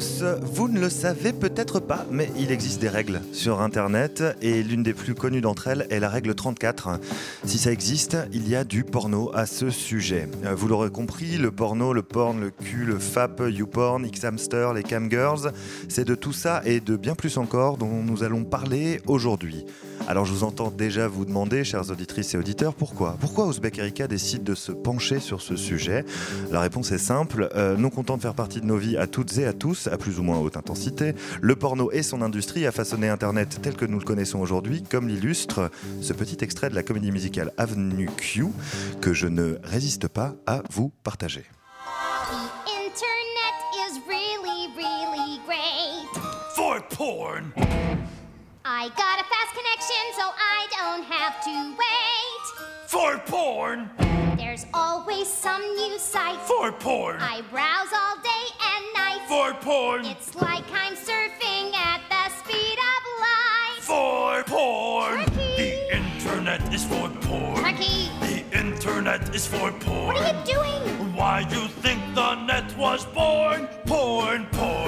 [0.00, 4.62] Turfos, vous ne le savez peut-être pas, mais il existe des règles sur Internet et
[4.62, 7.00] l'une des plus connues d'entre elles est la règle 34.
[7.44, 10.28] Si ça existe, il y a du porno à ce sujet.
[10.44, 14.82] Euh, Vous l'aurez compris, le porno, le porn, le cul, le fap, YouPorn, Xhamster, les
[14.82, 15.52] camgirls,
[15.88, 19.64] c'est de tout ça et de bien plus encore dont nous allons parler aujourd'hui.
[20.08, 23.16] Alors je vous entends déjà vous demander, chères auditrices et auditeurs, pourquoi?
[23.20, 26.04] Pourquoi Ouzbek Erika décide de se pencher sur ce sujet?
[26.50, 29.38] La réponse est simple, euh, non content de faire partie de nos vies à toutes
[29.38, 32.72] et à tous, à plus ou moins haute intensité, le porno et son industrie a
[32.72, 36.82] façonné Internet tel que nous le connaissons aujourd'hui, comme l'illustre ce petit extrait de la
[36.82, 38.46] comédie musicale Avenue Q
[39.00, 41.44] que je ne résiste pas à vous partager.
[42.30, 43.54] The internet
[43.84, 46.08] is really, really great.
[46.54, 47.52] For porn!
[48.64, 52.44] I got a fast connection, so I don't have to wait.
[52.86, 53.90] For porn!
[54.36, 56.40] There's always some new site.
[56.42, 57.20] For porn!
[57.20, 58.21] I browse all
[59.32, 60.04] For porn!
[60.04, 63.78] It's like I'm surfing at the speed of light.
[63.80, 65.24] For porn!
[65.24, 65.56] Turkey.
[65.56, 67.64] The internet is for porn!
[67.64, 70.06] Turkey, The internet is for porn!
[70.08, 71.14] what are you doing?
[71.16, 73.68] Why do you think the net was born?
[73.86, 74.81] Porn, porn!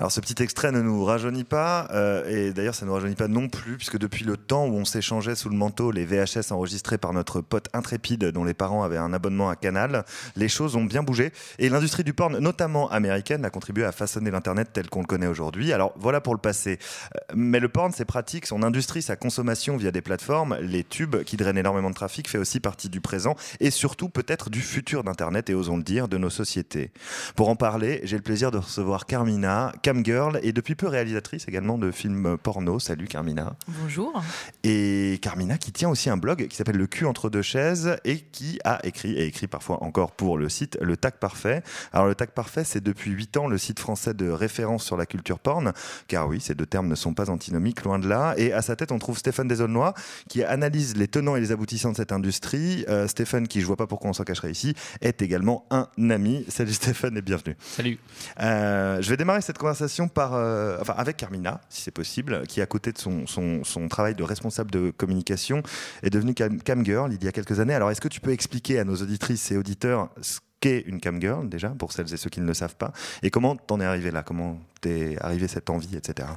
[0.00, 3.16] Alors ce petit extrait ne nous rajeunit pas, euh, et d'ailleurs ça ne nous rajeunit
[3.16, 6.52] pas non plus, puisque depuis le temps où on s'échangeait sous le manteau les VHS
[6.52, 10.74] enregistrés par notre pote intrépide dont les parents avaient un abonnement à Canal, les choses
[10.74, 14.88] ont bien bougé, et l'industrie du porn, notamment américaine, a contribué à façonner l'Internet tel
[14.88, 15.70] qu'on le connaît aujourd'hui.
[15.74, 16.78] Alors voilà pour le passé.
[17.14, 21.24] Euh, Mais le porn, c'est pratique, son industrie, sa consommation via des plateformes, les tubes
[21.24, 25.04] qui drainent énormément de trafic, fait aussi partie du présent, et surtout peut-être du futur
[25.04, 26.90] d'Internet, et osons le dire, de nos sociétés.
[27.36, 31.76] Pour en parler, j'ai le plaisir de recevoir Carmina, camgirl et depuis peu réalisatrice également
[31.76, 32.78] de films porno.
[32.78, 33.56] Salut Carmina.
[33.66, 34.22] Bonjour.
[34.62, 38.18] Et Carmina qui tient aussi un blog qui s'appelle Le cul entre deux chaises et
[38.20, 41.64] qui a écrit, et écrit parfois encore pour le site Le Tac Parfait.
[41.92, 45.06] Alors le Tac Parfait, c'est depuis 8 ans le site français de référence sur la
[45.06, 45.72] culture porn,
[46.06, 48.34] car oui, ces deux termes ne sont pas antinomiques, loin de là.
[48.36, 49.94] Et à sa tête, on trouve Stéphane Desaulnois
[50.28, 52.84] qui analyse les tenants et les aboutissants de cette industrie.
[52.88, 56.44] Euh, Stéphane, qui je vois pas pourquoi on s'en cacherait ici, est également un ami.
[56.48, 57.56] Salut Stéphane et bienvenue.
[57.60, 57.98] Salut.
[58.40, 62.60] Euh, je vais démarrer cette conversation par, euh, enfin, avec Carmina, si c'est possible, qui
[62.60, 65.62] à côté de son, son, travail de responsable de communication
[66.02, 67.74] est devenue cam, camgirl il y a quelques années.
[67.74, 71.48] Alors est-ce que tu peux expliquer à nos auditrices et auditeurs ce qu'est une camgirl
[71.48, 72.92] déjà, pour celles et ceux qui ne le savent pas,
[73.22, 76.28] et comment t'en es arrivé là, comment t'es arrivé cette envie, etc.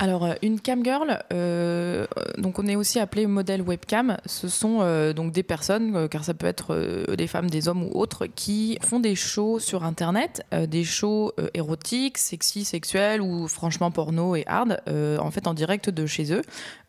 [0.00, 4.16] Alors, euh, une camgirl, euh, donc on est aussi appelé modèle webcam.
[4.26, 7.90] Ce sont euh, donc des personnes, car ça peut être des femmes, des hommes ou
[7.94, 14.36] autres, qui font des shows sur Internet, des shows érotiques, sexy, sexuels ou franchement porno
[14.36, 16.42] et hard, en fait en direct de chez eux,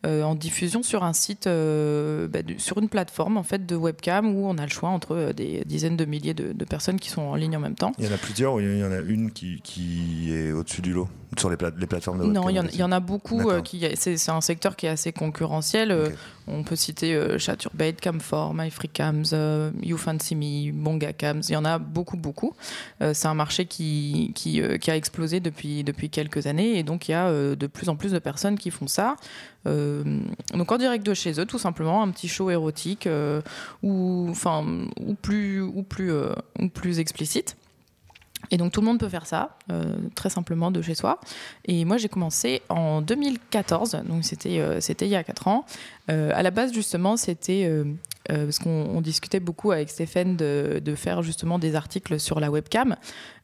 [0.04, 4.46] en diffusion sur un site, euh, bah, sur une plateforme en fait de webcam où
[4.46, 7.20] on a le choix entre euh, des dizaines de milliers de, de personnes qui sont
[7.22, 7.92] en ligne en même temps.
[7.98, 10.80] Il y en a plusieurs ou il y en a une qui, qui est au-dessus
[10.80, 12.82] du lot sur les, plate- les plateformes de Non, il y, en- webcam il y
[12.82, 13.50] en a beaucoup.
[13.50, 15.90] Euh, qui, c'est, un secteur qui est assez concurrentiel.
[15.90, 16.08] euh.
[16.52, 21.42] On peut citer euh, Chaturbate, Camfor, MyFreeCams, euh, You Fancy Me, Bonga Cams.
[21.48, 22.54] Il y en a beaucoup, beaucoup.
[23.02, 26.78] Euh, c'est un marché qui, qui, euh, qui a explosé depuis, depuis quelques années.
[26.78, 29.16] Et donc, il y a de plus en plus de personnes qui font ça.
[29.64, 33.08] Donc, en direct de chez eux, tout simplement, un petit show érotique
[33.82, 34.32] ou,
[35.00, 37.56] ou plus explicite.
[38.50, 41.20] Et donc tout le monde peut faire ça, euh, très simplement de chez soi.
[41.66, 45.64] Et moi j'ai commencé en 2014, donc c'était euh, c'était il y a 4 ans.
[46.10, 47.84] Euh, à la base justement c'était euh,
[48.26, 52.50] parce qu'on on discutait beaucoup avec Stéphane de, de faire justement des articles sur la
[52.50, 52.96] webcam.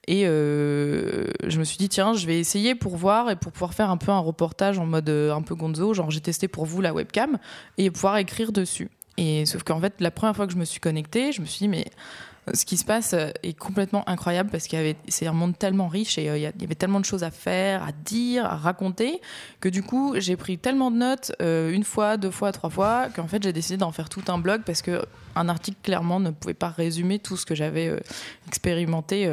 [0.09, 3.91] Et je me suis dit tiens je vais essayer pour voir et pour pouvoir faire
[3.91, 6.93] un peu un reportage en mode un peu gonzo, genre j'ai testé pour vous la
[6.93, 7.39] webcam
[7.79, 8.89] et pouvoir écrire dessus.
[9.17, 11.59] Et sauf qu'en fait la première fois que je me suis connectée, je me suis
[11.59, 11.87] dit mais
[12.55, 15.59] ce qui se passe euh, est complètement incroyable parce qu'il y avait c'est un monde
[15.59, 18.57] tellement riche et euh, il y avait tellement de choses à faire, à dire, à
[18.57, 19.21] raconter
[19.61, 23.09] que du coup j'ai pris tellement de notes euh, une fois, deux fois, trois fois
[23.15, 25.05] qu'en fait j'ai décidé d'en faire tout un blog parce que
[25.35, 28.01] un article clairement ne pouvait pas résumer tout ce que j'avais
[28.47, 29.29] expérimenté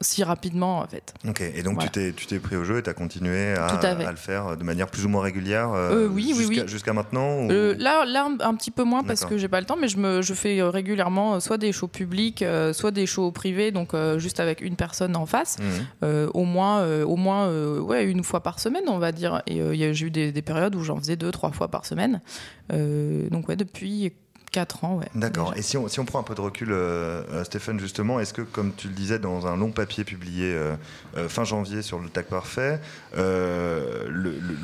[0.00, 1.14] si rapidement en fait.
[1.28, 1.88] Ok, et donc Voilà.
[1.88, 5.04] tu t'es pris au jeu et tu as continué à, le faire de manière plus
[5.04, 6.68] ou moins régulière Euh, oui, oui, jusqu'à oui.
[6.68, 9.66] jusqu'à maintenant ou- Euh, là, là, un, petit peu moins parce que j'ai pas le
[9.66, 12.90] temps, mais je, me, je fais euh, régulièrement euh, soit des shows publics, euh, soit
[12.90, 15.66] des shows privés, donc euh, juste avec une personne en face, Mhm.
[16.02, 19.42] euh, au moins, euh, au moins euh, ouais, une fois par semaine, on va dire.
[19.46, 22.20] Et euh, j'ai eu des, des périodes où j'en faisais deux, trois fois par semaine.
[22.72, 24.12] Euh, donc ouais, depuis
[24.54, 25.06] quatre ans, ouais.
[25.16, 25.52] D'accord.
[25.56, 28.32] Et si on, si on prend un peu de recul, euh, euh, Stéphane, justement, est-ce
[28.32, 30.74] que, comme tu le disais dans un long papier publié euh,
[31.16, 32.80] euh, fin janvier sur le tag parfait,
[33.16, 34.56] euh, le- le- le-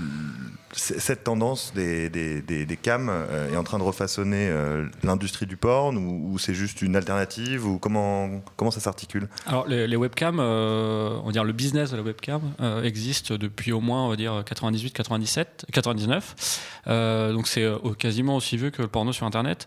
[0.72, 5.56] c- cette tendance des, des, des- euh, est en train de refaçonner euh, l'industrie du
[5.56, 9.28] porn ou, ou c'est juste une alternative ou comment, comment ça s'articule?
[9.46, 13.32] Alors les, les webcams, euh, on va dire le business de la webcam euh, existe
[13.32, 16.60] depuis au moins on va dire 98, 97, 99.
[16.86, 19.66] Euh, donc c'est euh, quasiment aussi vieux que le porno sur Internet.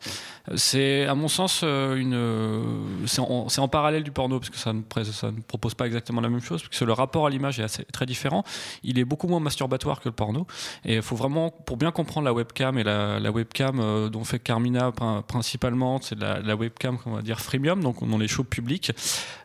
[0.56, 2.62] C'est à mon sens euh, une, euh,
[3.06, 6.20] c'est en, parallèle du porno parce que ça ne, pré- ça ne propose pas exactement
[6.20, 8.44] la même chose parce que le rapport à l'image est assez, très différent.
[8.84, 10.46] Il est beaucoup moins masturbatoire que le porno
[10.84, 14.26] et il faut vraiment pour bien comprendre la webcam et la, la webcam euh, dont
[14.26, 18.28] fait Carmina prin- principalement, c'est la, la webcam qu'on va dire freemium, donc dans les
[18.28, 18.92] shows publics.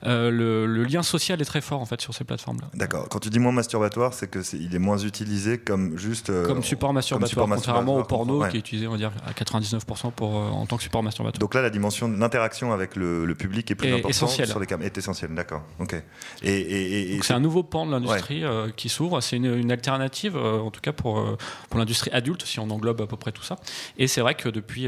[0.04, 2.68] Euh, le, le lien social est très fort en fait sur ces plateformes-là.
[2.74, 3.08] D'accord.
[3.08, 6.44] Quand tu dis moins masturbatoire, c'est que c'est- il est moins utilisé comme juste euh,
[6.44, 8.48] Comme support masturbatoire, support contrairement au porno ouais.
[8.50, 11.38] qui est utilisé on va dire à 99% pour, euh, en tant que support masturbatoire.
[11.40, 14.48] Donc là, la dimension de l'interaction avec le, le public est plus importante essentielle.
[14.48, 14.82] sur les cams.
[14.82, 15.62] Est essentielle, d'accord.
[15.78, 15.94] Ok.
[16.42, 19.20] Et, et- c'est un nouveau pan de l'industrie euh, qui s'ouvre.
[19.20, 21.36] C'est une, une alternative, euh, en tout cas pour, euh,
[21.70, 23.56] pour l'industrie adulte, si on englobe à peu près tout ça.
[23.96, 24.86] Et c'est vrai que depuis,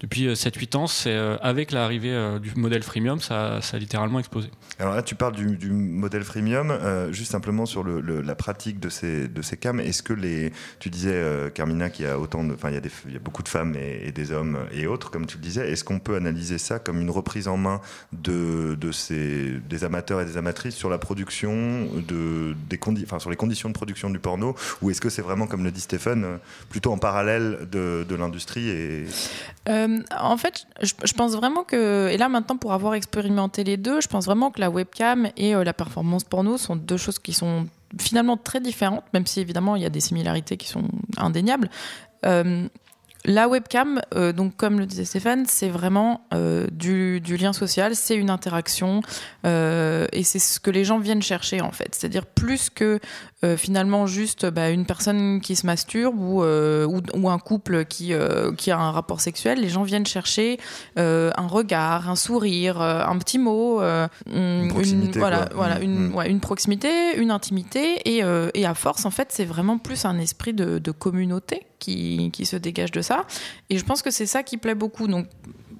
[0.00, 4.50] depuis 7-8 ans, c'est, avec l'arrivée du modèle freemium, ça, ça a littéralement explosé.
[4.78, 6.76] Alors là, tu parles du, du modèle freemium,
[7.12, 9.80] juste simplement sur le, le- la pratique de ces, de ces cams.
[9.80, 12.80] Est-ce que les, tu disais Carmina qu'il y a autant de, enfin il y a
[12.80, 15.42] des, il y a beaucoup de femmes et des hommes et autres, comme tu le
[15.42, 15.70] disais.
[15.70, 17.80] Est-ce qu'on peut analyser ça comme une reprise en main
[18.12, 23.30] de, de ces, des amateurs et des amatrices sur la production de, des enfin sur
[23.30, 26.38] les conditions de production du porno, ou est-ce que c'est vraiment, comme le dit Stéphane,
[26.70, 29.04] plutôt en parallèle de, de l'industrie et
[29.68, 33.76] Euh, en fait, je, je pense vraiment que, et là maintenant pour avoir expérimenté les
[33.76, 37.18] deux, je pense vraiment que la webcam et euh, la performance porno sont deux choses
[37.18, 37.66] qui sont
[38.00, 41.68] finalement très différentes, même si évidemment il y a des similarités qui sont indéniables.
[42.24, 42.66] Euh,
[43.28, 47.94] la webcam, euh, donc comme le disait Stéphane, c'est vraiment euh, du, du lien social,
[47.94, 49.02] c'est une interaction
[49.44, 51.94] euh, et c'est ce que les gens viennent chercher en fait.
[51.94, 52.98] C'est-à-dire plus que
[53.56, 58.12] finalement juste bah, une personne qui se masturbe ou, ou, ou un couple qui,
[58.56, 60.58] qui a un rapport sexuel, les gens viennent chercher
[60.96, 63.80] un regard, un sourire, un petit mot,
[64.26, 65.48] une, proximité, voilà, quoi.
[65.54, 66.14] voilà, Mm, une, mm.
[66.16, 68.24] ouais, une proximité, une intimité et,
[68.54, 72.56] et à force en fait c'est vraiment plus un esprit de, de communauté qui, se
[72.56, 73.26] dégage de ça.
[73.70, 75.06] Et je pense que c'est ça qui plaît beaucoup.
[75.06, 75.26] Donc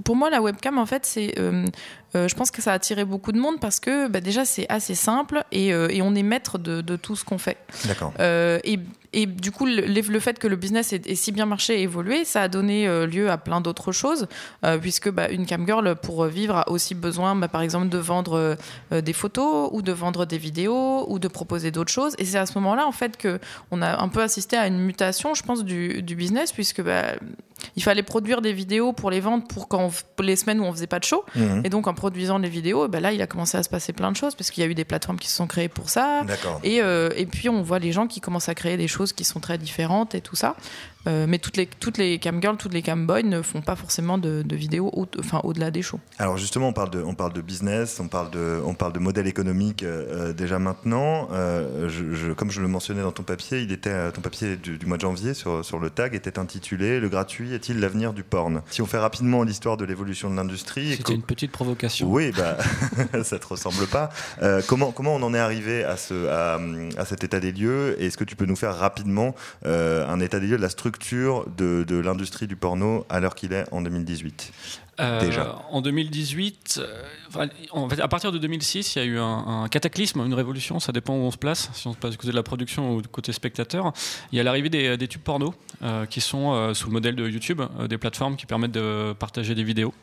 [0.05, 1.67] pour moi, la webcam, en fait, c'est, euh,
[2.15, 4.95] je pense que ça a attiré beaucoup de monde parce que bah, déjà, c'est assez
[4.95, 7.59] simple et, euh, et on est maître de, de tout ce qu'on fait.
[7.85, 8.13] d'accord.
[8.21, 8.79] Euh, et,
[9.13, 11.83] et du coup, le, le fait que le business ait, ait si bien marché et
[11.83, 14.27] évolué, ça a donné euh, lieu à plein d'autres choses,
[14.65, 18.57] euh, puisque bah, une camgirl, pour vivre, a aussi besoin, bah, par exemple, de vendre
[18.93, 22.15] euh, des photos ou de vendre des vidéos ou de proposer d'autres choses.
[22.19, 23.39] Et c'est à ce moment-là, en fait, que
[23.71, 27.15] on a un peu assisté à une mutation, je pense, du, du business, puisque bah,
[27.77, 30.73] il fallait produire des vidéos pour les vendre pour, quand on- les semaines où on
[30.73, 31.25] faisait pas de show.
[31.35, 31.63] Mhm.
[31.65, 34.11] Et donc, en produisant les vidéos, bah, là, il a commencé à se passer plein
[34.13, 36.23] de choses, parce qu'il y a eu des plateformes qui se sont créées pour ça.
[36.65, 39.25] Et, euh, et puis on voit les gens qui commencent à créer des choses qui
[39.25, 40.57] sont très différentes et tout ça.
[41.09, 44.43] Euh, mais toutes les, toutes les camgirls, toutes les camboys ne font pas forcément de,
[44.43, 46.01] de vidéos au- enfin, au-delà des shows.
[46.19, 48.99] Alors justement, on parle de, on parle de business, on parle de, on parle de
[48.99, 51.29] modèle économique euh, euh, déjà maintenant.
[51.33, 54.77] Euh, je, je- comme je le mentionnais dans ton papier, il était ton papier du,
[54.77, 58.23] du mois de janvier sur, sur le tag était intitulé "Le gratuit est-il l'avenir du
[58.23, 58.61] porn?
[58.71, 62.07] Si on fait rapidement l'histoire de l'évolution de l'industrie, C'était une petite provocation.
[62.11, 62.59] oui, bah,
[63.25, 64.11] ça te ressemble pas.
[64.43, 66.59] Euh, comment, comment on en est arrivé à, ce, à,
[67.01, 67.97] à cet état des lieux?
[67.99, 70.69] Et Est-ce que tu peux nous faire rapidement euh, un état des lieux de la
[70.69, 70.98] structure
[71.57, 74.53] de, de l'industrie du porno à l'heure qu'il est en 2018
[75.01, 75.57] Euh, Déjà.
[75.71, 79.63] En 2018, euh, enfin, en fait, à partir de 2006, il y a eu un,
[79.63, 82.19] un cataclysme, une révolution, ça dépend où on se place, si on se place du
[82.19, 83.93] côté de la production ou du côté spectateur.
[84.33, 87.15] Il y a l'arrivée des, des tubes porno euh, qui sont euh, sous le modèle
[87.15, 89.95] de YouTube, des plateformes qui permettent de partager des vidéos.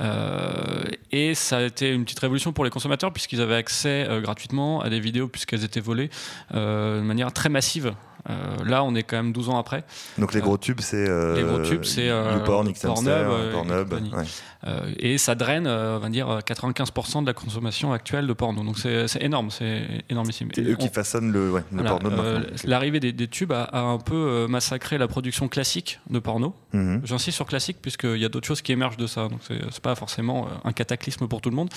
[0.00, 4.20] Euh, et ça a été une petite révolution pour les consommateurs puisqu'ils avaient accès euh,
[4.20, 6.10] gratuitement à des vidéos puisqu'elles étaient volées
[6.54, 7.94] euh, de manière très massive.
[8.28, 9.84] Euh, là, on est quand même 12 ans après.
[10.18, 13.86] Donc les Euh, gros tubes, c'est euh, les gros tubes, c'est, euh, Pornhub, euh, Pornhub.
[13.86, 14.10] et compagnie.
[14.14, 14.24] ouais.
[14.66, 18.62] Euh, et ça draine, euh, on va dire, 95% de la consommation actuelle de porno.
[18.62, 20.48] Donc c'est énorme, c'est énormissime.
[20.54, 22.42] C'est Et eux qui on- façonnent le, ouais, le voilà, porno euh.
[22.64, 26.54] L'arrivée des, des tubes a, a un peu euh, massacré la production classique de porno.
[26.74, 27.00] Mhm.
[27.04, 29.28] J'insiste sur classique puisqu'il y a d'autres choses qui émergent de ça.
[29.28, 31.70] Donc c'est pas forcément euh, un cataclysme pour tout le monde.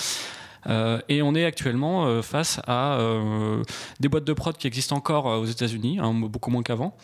[0.68, 3.64] Euh, et on est actuellement euh, face à euh,
[4.00, 6.96] des boîtes de prod qui existent encore aux États-Unis, hein, beaucoup moins qu'avant,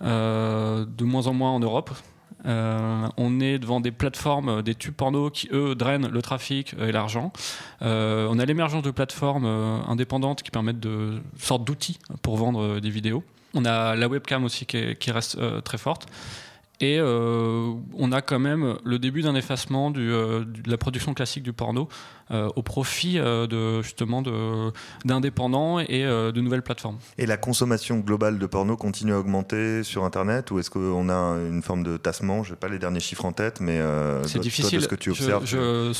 [0.00, 1.90] de moins en moins en Europe.
[2.44, 7.32] On est devant des plateformes, des tubes porno qui, eux, drainent le trafic et l'argent.
[7.80, 9.46] On a l'émergence de plateformes
[9.86, 13.22] indépendantes qui permettent de sortes d'outils pour vendre des vidéos.
[13.54, 16.06] On a la webcam aussi qui, est- qui reste très forte.
[16.80, 21.88] Et on a quand même le début d'un effacement de la production classique du porno
[22.56, 24.72] au profit euh, de justement de-
[25.04, 26.98] d'indépendants et euh, de nouvelles plateformes.
[27.18, 31.14] Et la consommation globale de porno continue à augmenter sur Internet ou est-ce qu'on a
[31.48, 32.42] une forme de tassement?
[32.42, 34.78] Je n'ai pas les derniers chiffres en tête, mais euh, C'est difficile.
[34.78, 35.44] de ce que tu observes.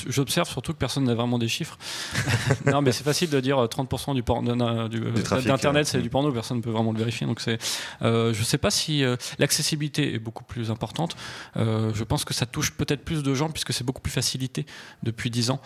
[0.09, 1.79] J'observe surtout que personne n'a vraiment des chiffres.
[2.67, 6.33] non, mais c'est facile de dire euh, 30% du porno d'internet euh, c'est du porno.
[6.33, 7.27] Personne ne peut vraiment le vérifier.
[7.27, 7.59] Donc c'est,
[8.03, 11.17] euh, je sais pas si euh, l'accessibilité est beaucoup plus importante.
[11.57, 14.67] Euh, je pense que ça touche peut-être plus de gens puisque c'est beaucoup plus facilité
[15.03, 15.61] depuis 10 ans.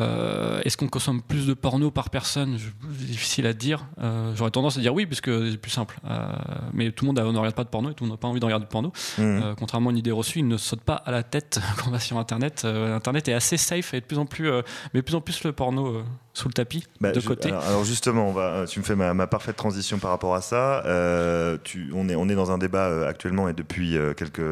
[0.00, 2.58] Euh, Est-ce qu'on consomme plus de porno par personne?
[2.90, 3.86] Difficile à dire.
[4.00, 5.98] Euh, J'aurais tendance à dire oui puisque c'est plus simple.
[6.08, 6.26] Euh,
[6.72, 8.28] mais tout le monde ne regarde pas de porno et tout le monde n'a pas
[8.28, 8.92] envie de regarder de porno.
[9.18, 11.90] Euh, contrairement à une idée reçue, il ne saute pas à la tête quand on
[11.90, 12.64] va sur Internet.
[12.64, 14.50] Internet est assez safe et de plus en plus,
[14.92, 16.02] mais de plus en plus le porno
[16.36, 17.48] sous le tapis, Bah, de je- côté.
[17.48, 20.42] alors, alors justement, on va, tu me fais ma, ma parfaite transition par rapport à
[20.42, 20.84] ça.
[20.84, 24.42] Euh, tu, on, est, on est dans un débat euh, actuellement et depuis euh, quelques,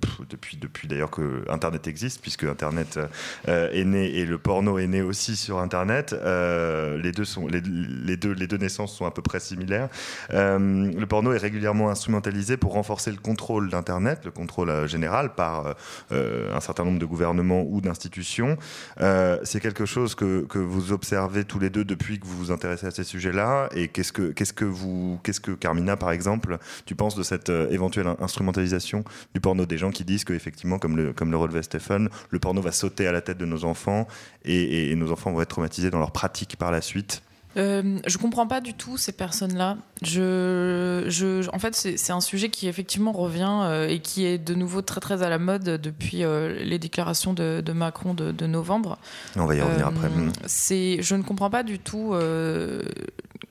[0.00, 3.00] pff, depuis, depuis d'ailleurs que Internet existe, puisque Internet
[3.48, 6.12] euh, est né et le porno est né aussi sur Internet.
[6.12, 9.88] Euh, les deux sont, les, les deux, les deux naissances sont à peu près similaires.
[10.34, 10.58] Euh,
[10.92, 15.66] le porno est régulièrement instrumentalisé pour renforcer le contrôle d'Internet, le contrôle euh, général par
[15.66, 15.72] euh,
[16.12, 18.58] euh, un certain nombre de gouvernements ou d'institutions.
[19.00, 22.50] Euh, c'est quelque chose que, que vous observez tous les deux depuis que vous vous
[22.50, 23.68] intéressez à ces sujets-là.
[23.74, 27.50] Et qu'est-ce que, qu'est-ce que vous, qu'est-ce que Carmina, par exemple, tu penses de cette
[27.50, 29.66] euh, éventuelle in- instrumentalisation du porno?
[29.66, 33.06] Des gens qui disent qu'effectivement, comme le, comme le relevait Stephen, le porno va sauter
[33.06, 34.06] à la tête de nos enfants
[34.44, 37.22] et- et nos enfants vont être traumatisés dans leur pratique par la suite.
[37.56, 39.76] Euh, je comprends pas du tout ces personnes-là.
[40.02, 44.54] Je, je, en fait, c'est un sujet qui effectivement revient euh, et qui est de
[44.54, 48.46] nouveau très très à la mode depuis euh, les déclarations de, de Macron de, de
[48.46, 48.98] novembre.
[49.36, 50.08] On va y revenir Euh, après.
[50.46, 52.14] C'est, je ne comprends pas du tout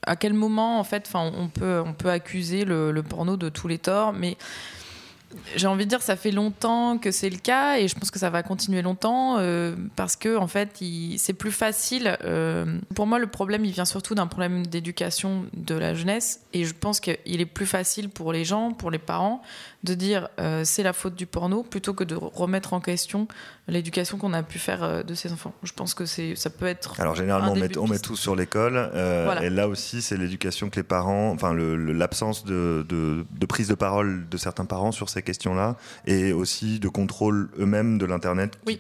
[0.08, 3.50] à quel moment en fait, enfin, on peut on peut accuser le, le porno de
[3.50, 4.36] tous les torts, mais
[5.55, 8.19] j'ai envie de dire ça fait longtemps que c'est le cas et je pense que
[8.19, 10.79] ça va continuer longtemps euh, parce que en fait
[11.17, 12.17] c'est plus facile.
[12.23, 16.65] euh, pour moi le problème il vient surtout d'un problème d'éducation de la jeunesse et
[16.65, 19.41] je pense qu'il est plus facile pour les gens, pour les parents
[19.83, 23.27] de dire euh, c'est la faute du porno plutôt que de remettre en question
[23.67, 25.53] l'éducation qu'on a pu faire euh, de ses enfants.
[25.63, 28.35] Je pense que c'est ça peut être Alors généralement, on met, on met tout sur
[28.35, 28.75] l'école.
[28.93, 29.43] euh, Voilà.
[29.43, 33.75] Et là aussi, c'est l'éducation que les parents, enfin l'absence de, de- de prise de
[33.75, 38.57] parole de certains parents sur ces questions-là, et aussi de contrôle eux-mêmes de l'internet.
[38.67, 38.79] Oui.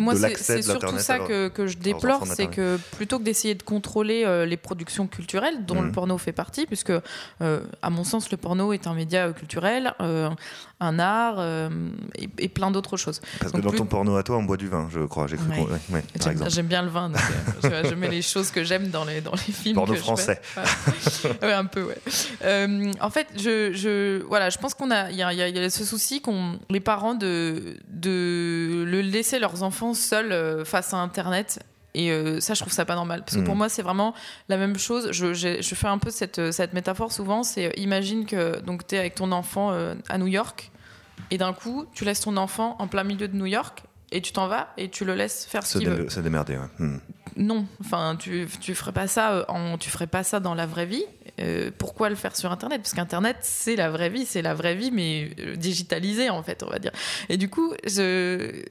[0.00, 4.24] Moi, c'est surtout ça que, que je déplore, c'est que plutôt que d'essayer de contrôler
[4.24, 5.86] euh, les productions culturelles, dont Mhm.
[5.86, 6.92] le porno fait partie, puisque
[7.42, 10.30] euh, à mon sens, le porno est un média euh, culturel, euh,
[10.80, 11.68] un art euh,
[12.16, 13.20] et, et plein d'autres choses.
[13.40, 15.26] Parce que dans plus- ton porno à toi, on boit du vin, je crois.
[15.26, 15.56] J'ai cru Ouais.
[15.56, 17.20] qu'on- ouais, ouais, par J'aime bien le vin, donc,
[17.64, 19.74] euh, je, mets les choses que j'aime dans les, dans les films.
[19.74, 20.40] Porno français.
[21.42, 21.52] Ouais.
[21.52, 21.98] Un peu, ouais.
[22.44, 25.70] Euh, en fait, je, je, voilà, je pense qu'on a, il y y y a
[25.70, 31.60] ce souci qu'ont les parents de, de le laisser leurs enfants seuls face à Internet.
[31.94, 33.22] Et euh, ça, je trouve ça pas normal.
[33.24, 34.14] Parce que pour moi, c'est vraiment
[34.48, 35.10] la même chose.
[35.12, 37.42] Je, je fais un peu cette, cette métaphore souvent.
[37.42, 40.70] C'est euh, imagine que donc tu es avec ton enfant euh, à New York
[41.30, 44.32] et d'un coup, tu laisses ton enfant en plein milieu de New York et tu
[44.32, 46.56] t'en vas et tu le laisses faire ce qu'il veut se démerder.
[46.56, 46.68] ouais.
[46.78, 46.98] Hmm.
[47.36, 50.66] Non, enfin, tu, tu ferais pas ça euh, en, tu ferais pas ça dans la
[50.66, 51.04] vraie vie.
[51.40, 52.82] Euh, pourquoi le faire sur Internet?
[52.82, 56.62] Parce qu'Internet, c'est la vraie vie, c'est la vraie vie, mais euh, digitalisée en fait,
[56.62, 56.92] on va dire.
[57.28, 57.74] Et du coup,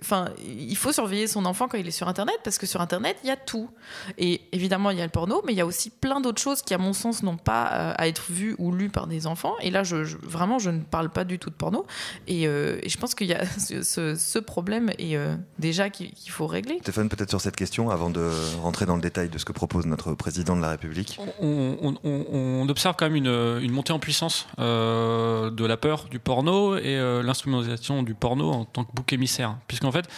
[0.02, 3.18] enfin, il faut surveiller son enfant quand il est sur Internet, parce que sur Internet,
[3.24, 3.70] il y a tout.
[4.18, 6.62] Et évidemment, il y a le porno, mais il y a aussi plein d'autres choses
[6.62, 9.56] qui, à mon sens, n'ont pas à être vues ou lues par des enfants.
[9.62, 9.84] Et là,
[10.24, 11.86] vraiment, je ne parle pas du tout de porno.
[12.28, 15.18] Et, je pense qu'il y a ce, problème et
[15.60, 16.80] déjà qu'il faut régler.
[16.82, 18.30] Stéphane, peut-être sur cette question, avant de
[18.62, 21.20] rentrer dans le détail de ce que propose notre président de la République.
[21.42, 26.98] On, observe quand même une, montée en puissance euh, de la peur du porno et
[26.98, 29.56] euh, l'instrumentalisation du porno en tant que bouc émissaire.
[29.68, 30.10] Puisqu'en fait, euh,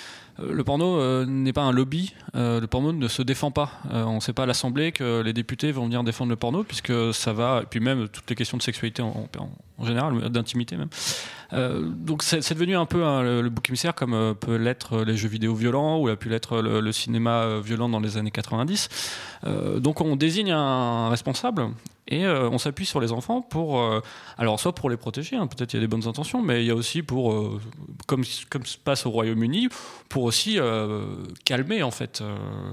[0.41, 3.71] le porno euh, n'est pas un lobby, euh, le porno ne se défend pas.
[3.91, 6.63] Euh, on ne sait pas à l'Assemblée que les députés vont venir défendre le porno,
[6.63, 10.89] puisque ça va, et puis même toutes les questions de sexualité en, général, d'intimité même.
[11.53, 15.17] Euh, donc c'est devenu un peu un- le, bouc émissaire comme euh, peut l'être les
[15.17, 18.89] jeux vidéo violents ou a pu l'être le, cinéma euh, violent dans les années 90.
[19.45, 21.69] Euh, donc on désigne un responsable
[22.09, 24.01] et euh, on s'appuie sur les enfants pour, euh,
[24.37, 26.67] alors soit pour les protéger, hein, peut-être il y a des bonnes intentions, mais il
[26.67, 27.61] y a aussi pour, euh,
[28.07, 29.69] comme, comme se passe au Royaume-Uni,
[30.09, 31.05] pour aussi euh,
[31.45, 32.21] calmer en fait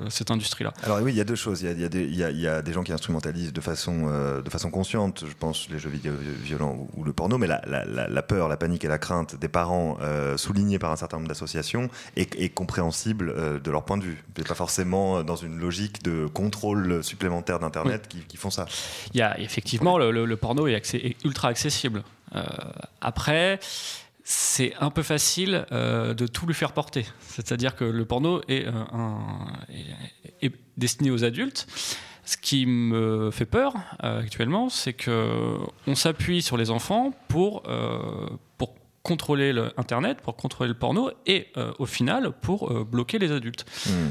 [0.08, 0.72] cette industrie-là.
[0.82, 1.62] Alors oui, il y a deux choses.
[1.62, 2.82] Il y a, il y a des, il y a- il y a des gens
[2.82, 4.06] qui instrumentalisent de façon,
[4.42, 6.12] de façon consciente, je pense, les jeux vidéo
[6.42, 9.36] violents ou, ou le porno, mais la, la- la- peur, la panique et la crainte
[9.38, 9.98] des parents,
[10.36, 14.24] soulignée par un certain nombre d'associations, est, est compréhensible de leur point de vue.
[14.38, 18.66] Mais pas forcément dans une logique de contrôle supplémentaire d'Internet qui, qui font ça.
[19.14, 22.02] Il y a effectivement le, le- le porno est, accès- est ultra accessible.
[22.34, 22.42] Euh,
[23.00, 23.58] après,
[24.24, 27.06] c'est un peu facile euh, de tout lui faire porter.
[27.20, 31.66] C'est-à-dire que le porno est, euh, un- est- est destiné aux adultes.
[32.24, 35.56] Ce qui me fait peur actuellement, c'est que
[35.86, 37.62] on s'appuie sur les enfants pour
[38.58, 43.64] pour contrôler le Internet, pour contrôler le porno, et au final pour bloquer les adultes.
[43.86, 44.08] Hmm.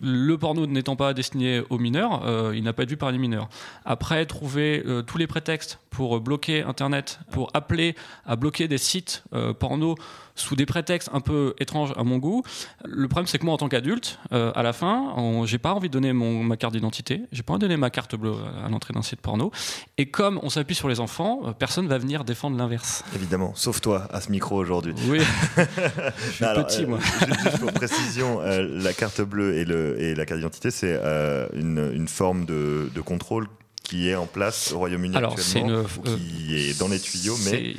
[0.00, 3.48] Le porno n'étant pas destiné aux mineurs, euh, il n'a pas vu par les mineurs.
[3.84, 9.24] Après, trouver euh, tous les prétextes pour bloquer Internet, pour appeler à bloquer des sites
[9.34, 9.94] euh, porno
[10.36, 12.42] sous des prétextes un peu étranges à mon goût.
[12.84, 15.14] Le problème, c'est que moi, en tant qu'adulte, euh, à la fin,
[15.46, 17.90] j'ai pas envie de donner mon, ma carte d'identité, j'ai pas envie de donner ma
[17.90, 19.50] carte bleue à l'entrée d'un site porno.
[19.98, 23.02] Et comme on s'appuie sur les enfants, euh, personne va venir défendre l'inverse.
[23.14, 24.94] Évidemment, sauf toi à ce micro aujourd'hui.
[25.08, 25.20] Oui,
[25.56, 26.98] je suis Alors, petit, euh, moi.
[27.00, 31.46] juste- pour précision, euh, la carte bleue et, le, et la carte d'identité, c'est euh,
[31.54, 33.48] une, une forme de, de contrôle
[33.88, 36.16] qui est en place au Royaume-Uni Alors, c'est actuellement, une- ou
[36.46, 37.76] qui est dans les tuyaux, mais C'est-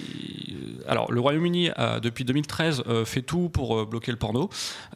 [0.90, 4.50] Alors, le Royaume-Uni, a, depuis 2013, euh, fait tout pour euh, bloquer le porno.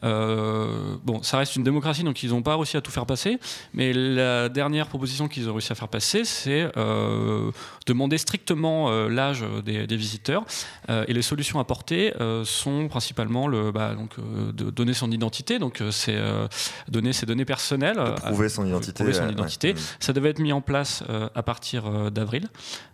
[0.04, 3.38] Euh, bon, ça reste une démocratie, donc ils n'ont pas réussi à tout faire passer.
[3.74, 7.50] Mais la dernière proposition qu'ils ont réussi à faire passer, c'est euh,
[7.86, 10.44] demander strictement euh, l'âge des, des visiteurs.
[10.88, 15.10] Euh, et les solutions apportées euh, sont principalement le, bah, donc, euh, de donner son
[15.10, 16.46] identité, donc euh, c'est euh,
[16.88, 17.96] donner ses données personnelles.
[17.96, 18.92] de euh, prouver son identité.
[18.94, 19.32] prouver son euh, ouais.
[19.32, 19.74] identité.
[20.00, 22.48] Ça devait être mis en place euh, à partir euh, d'avril.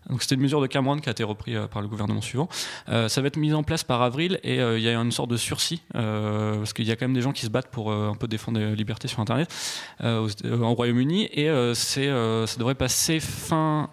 [0.09, 2.49] Donc c'était une mesure de Cameron qui a été reprise euh, par le gouvernement suivant.
[2.87, 5.37] Ça va être mis en place par avril et il y a une sorte de
[5.37, 8.27] sursis parce qu'il y a quand même des gens qui se battent pour un peu
[8.27, 9.53] défendre les libertés sur Internet
[10.01, 12.07] en Royaume-Uni et c'est
[12.47, 13.89] ça devrait passer fin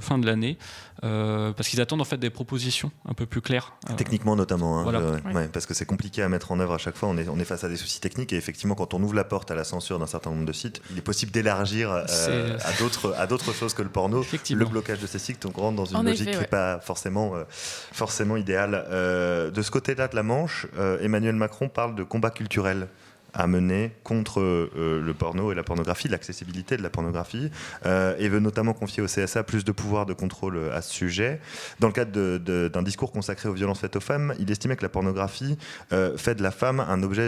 [0.00, 0.58] fin de l'année
[1.04, 3.74] euh, parce qu'ils attendent en fait des propositions un peu plus claires.
[3.90, 4.98] Euh, Techniquement notamment, hein, Voilà.
[5.00, 5.34] euh, Ouais.
[5.34, 7.08] ouais, parce que c'est compliqué à mettre en œuvre à chaque fois.
[7.08, 9.24] On est, on est face à des soucis techniques et effectivement, quand on ouvre la
[9.24, 12.72] porte à la censure d'un certain nombre de sites, il est possible d'élargir euh, à
[12.78, 14.24] d'autres à d'autres choses que le porno.
[14.50, 16.42] Le blocage de ces sites, donc on rentre dans une En logique effet, qui ouais.
[16.42, 17.44] n'est pas forcément euh,
[17.92, 18.84] forcément idéale.
[18.90, 22.88] Euh, de ce côté-là de la Manche, euh, Emmanuel Macron parle de combat culturel
[23.34, 27.50] à mener contre euh, le porno et la pornographie, l'accessibilité de la pornographie,
[27.84, 30.92] euh, et veut notamment confier au CSA plus de pouvoir de contrôle euh, à ce
[30.92, 31.40] sujet.
[31.80, 34.88] Dans le cadre d'un discours consacré aux violences faites aux femmes, il estimait que la
[34.88, 35.58] pornographie
[35.92, 37.24] euh, fait de la femme un objet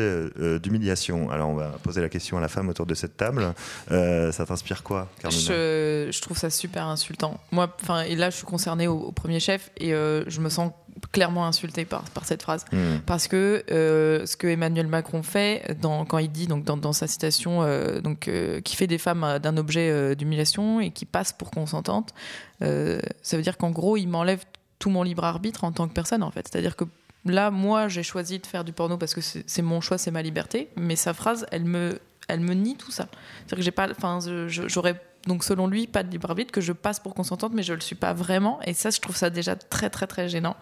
[0.63, 1.31] d'humiliation.
[1.31, 3.55] Alors on va poser la question à la femme autour de cette table.
[3.89, 5.43] Ça t'inspire quoi, Carmina?
[5.43, 7.41] Je, je trouve ça super insultant.
[7.51, 10.73] Moi, enfin, et là, je suis concernée au, au premier chef et je me sens
[11.13, 12.65] clairement insultée par, par cette phrase.
[12.73, 12.99] Hmm.
[13.07, 17.63] Parce que ce que Emmanuel Macron fait dans, quand il dit donc dans, sa citation
[17.63, 21.33] euh, donc euh, qui fait des femmes euh, d'un objet euh, d'humiliation et qui passe
[21.33, 22.15] pour consentante,
[22.61, 24.45] ça veut dire qu'en gros il m'enlève
[24.79, 26.49] tout mon libre arbitre en tant que personne en fait.
[26.51, 26.85] C'est-à-dire que
[27.25, 30.23] là moi j'ai choisi de faire du porno parce que c'est mon choix, c'est ma
[30.23, 33.09] liberté, mais sa phrase elle me elle me nie tout ça.
[33.39, 36.73] C'est-à-dire que j'ai pas, enfin j'aurais donc selon lui pas de libre arbitre que je
[36.73, 39.57] passe pour consentante mais je le suis pas vraiment et ça je trouve ça déjà
[39.57, 40.57] très très très gênant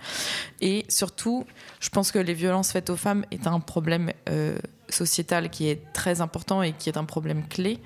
[0.61, 1.45] et surtout
[1.81, 4.11] je pense que les violences faites aux femmes est un problème
[4.95, 7.81] sociétal qui est très important et qui est un problème clé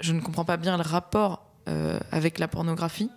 [0.00, 3.10] je ne comprends pas bien le rapport euh, avec la pornographie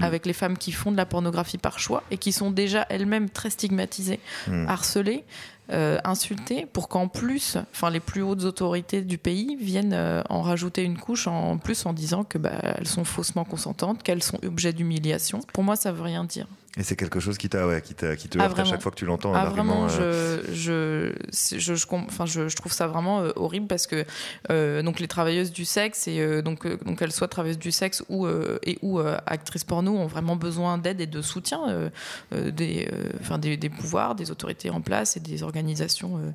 [0.00, 3.28] avec les femmes qui font de la pornographie par choix et qui sont déjà elles-mêmes
[3.28, 4.66] très stigmatisées, Hmm.
[4.68, 5.24] harcelées,
[5.72, 10.42] euh, insultées, pour qu'en plus, enfin les plus hautes autorités du pays viennent euh, en
[10.42, 14.38] rajouter une couche en plus en disant que bah, elles sont faussement consentantes, qu'elles sont
[14.44, 15.40] objets d'humiliation.
[15.52, 16.46] Pour moi, ça veut rien dire.
[16.78, 18.82] Et c'est quelque chose qui, t'a, ouais, qui, t'a- qui te Ah, heurte à chaque
[18.82, 19.32] fois que tu l'entends.
[19.34, 23.30] Ah vraiment, euh, je, je, je, je, com- enfin, je, je trouve ça vraiment euh,
[23.34, 24.04] horrible parce que
[24.50, 28.26] euh, donc les travailleuses du sexe et donc donc elles soient travailleuses du sexe ou
[28.62, 31.90] et ou actrices porno ont vraiment besoin d'aide et de soutien
[32.30, 35.55] des, enfin des, des pouvoirs, des autorités en place et des organisations.
[35.56, 36.30] Euh, euh,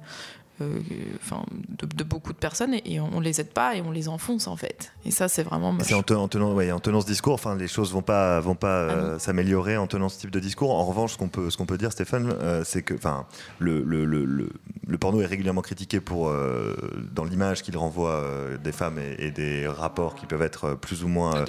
[1.23, 4.07] enfin, de, de beaucoup de personnes et, et on les aide pas et on les
[4.07, 4.91] enfonce en fait.
[5.05, 5.75] Et ça, c'est vraiment.
[5.81, 8.39] C'est en, te- en tenant, ouais, en tenant ce discours, enfin, les choses vont pas,
[8.39, 10.71] vont pas Ah euh, s'améliorer en tenant ce type de discours.
[10.71, 13.25] En revanche, ce qu'on peut, ce qu'on peut dire, Stéphane, euh, c'est que, enfin,
[13.59, 14.49] le, le, le, le,
[14.87, 16.75] le porno est régulièrement critiqué pour, euh,
[17.13, 21.03] dans l'image qu'il renvoie euh, des femmes et, et des rapports qui peuvent être plus
[21.03, 21.37] ou moins.
[21.37, 21.45] euh,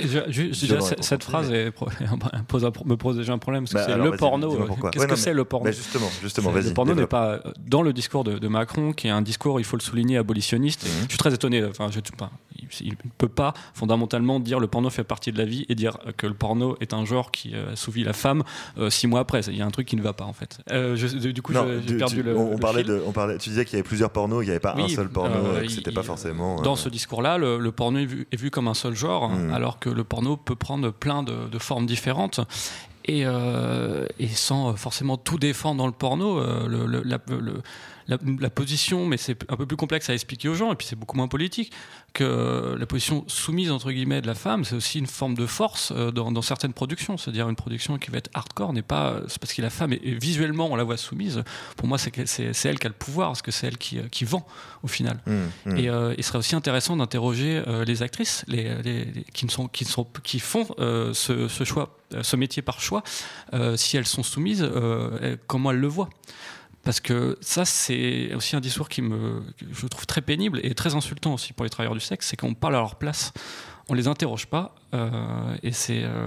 [1.02, 1.88] cette- phrase est pro-
[2.48, 4.54] pose un- me pose déjà un problème parce que Bah, c'est le vas-y, porno.
[4.54, 4.66] euh.
[4.90, 5.64] Qu'est-ce Ouais, que c'est le porno?
[5.66, 6.68] bah, justement, justement, vas-y.
[6.68, 9.64] Le porno n'est pas dans le discours de, de Macron, qui est un discours, il
[9.64, 10.84] faut le souligner, abolitionniste.
[10.84, 10.90] Mhm.
[11.04, 11.64] Je suis très étonné.
[11.64, 11.98] Enfin, je,
[12.80, 15.98] il ne peut pas fondamentalement dire le porno fait partie de la vie et dire
[16.16, 18.44] que le porno est un genre qui euh, assouvit la femme
[18.78, 19.40] euh, six mois après.
[19.48, 20.58] Il y a un truc qui ne va pas en fait.
[20.70, 22.36] Euh, je- du coup, j'ai tu- perdu tu- le.
[22.36, 22.92] on, le parlait fil.
[22.92, 24.88] de, on parlait, tu disais qu'il y avait plusieurs pornos, il n'y avait pas un
[24.88, 26.62] seul porno, euh, et que c'était pas forcément.
[26.62, 29.28] Dans euh, ce discours-là, le, le porno est vu, est vu comme un seul genre,
[29.30, 29.52] Mm.
[29.52, 32.40] alors que le porno peut prendre plein de, de formes différentes.
[33.04, 37.60] Et, euh, et sans forcément tout défendre dans le porno, euh, le- le- la, le-
[38.08, 40.86] la- la position, mais c'est un peu plus complexe à expliquer aux gens, et puis
[40.86, 41.72] c'est beaucoup moins politique,
[42.12, 45.92] que la position soumise entre guillemets de la femme, c'est aussi une forme de force
[45.96, 47.16] euh, dans, dans certaines productions.
[47.16, 50.00] C'est-à-dire une production qui va être hardcore n'est pas c'est parce que la femme est,
[50.04, 51.42] et visuellement on la voit soumise.
[51.76, 52.10] Pour moi, c'est
[52.64, 54.46] elle qui a le pouvoir, parce que c'est elle qui, euh, qui vend
[54.82, 55.20] au final.
[55.26, 55.76] hum, hum.
[55.76, 59.50] Et euh, il serait aussi intéressant d'interroger euh, les actrices les, les- les- qui, ne
[59.50, 63.02] sont, qui, ne sont, qui font euh, ce, ce choix, ce métier par choix,
[63.54, 66.10] euh, si elles sont soumises, euh, comment elles le voient.
[66.84, 70.74] Parce que ça, c'est aussi un discours qui me, que je trouve très pénible et
[70.74, 73.32] très insultant aussi pour les travailleurs du sexe, c'est qu'on parle à leur place,
[73.88, 74.74] on les interroge pas,
[75.62, 76.26] et c'est euh,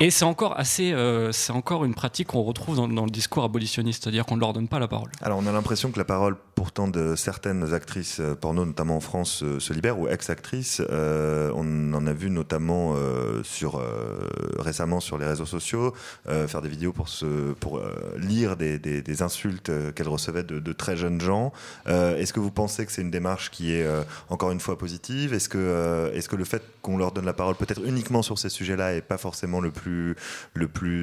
[0.00, 3.44] et c'est encore assez, euh, c'est encore une pratique qu'on retrouve dans, dans le discours
[3.44, 5.10] abolitionniste, c'est-à-dire qu'on ne leur donne pas la parole.
[5.22, 9.00] Alors on a l'impression que la parole pourtant de certaines actrices euh, porno, notamment en
[9.00, 10.82] France, euh, se libère, ou ex-actrices.
[10.90, 14.28] Euh, on en a vu notamment euh, sur, euh,
[14.58, 15.94] récemment sur les réseaux sociaux
[16.28, 20.08] euh, faire des vidéos pour, se, pour euh, lire des, des- des insultes euh, qu'elles
[20.08, 21.52] recevaient de, de très jeunes gens.
[21.88, 24.76] Euh, Est-ce que vous pensez que c'est une démarche qui est euh, encore une fois
[24.76, 25.32] positive?
[25.32, 28.38] Est-ce que, euh, est-ce que le fait qu'on leur donne la parole peut-être uniquement sur
[28.38, 30.16] ces sujets-là est pas forcément le plus,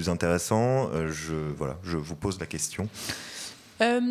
[0.09, 1.35] intéressant Euh, je,
[1.83, 2.89] je vous pose la question.
[3.81, 4.01] Euh,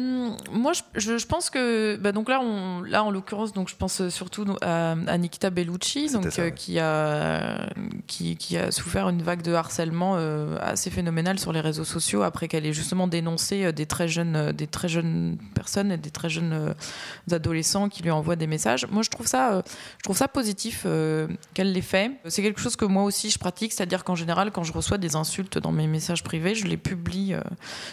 [0.53, 4.47] moi, je, pense que bah, donc là, on, là en l'occurrence, donc je pense surtout
[4.63, 7.69] à, à Nikita Bellucci, donc ça, euh, qui a
[8.07, 12.23] qui, qui a souffert une vague de harcèlement euh, assez phénoménale sur les réseaux sociaux
[12.23, 15.97] après qu'elle ait justement dénoncé euh, des très jeunes euh, des très jeunes personnes et
[15.97, 18.87] des très jeunes euh, adolescents qui lui envoient des messages.
[18.91, 19.63] Moi, je trouve ça euh,
[19.99, 22.13] je trouve ça positif euh, qu'elle l'ait fait.
[22.27, 25.17] C'est quelque chose que moi aussi je pratique, c'est-à-dire qu'en général, quand je reçois des
[25.17, 27.35] insultes dans mes messages privés, je les publie.
[27.35, 27.41] euh,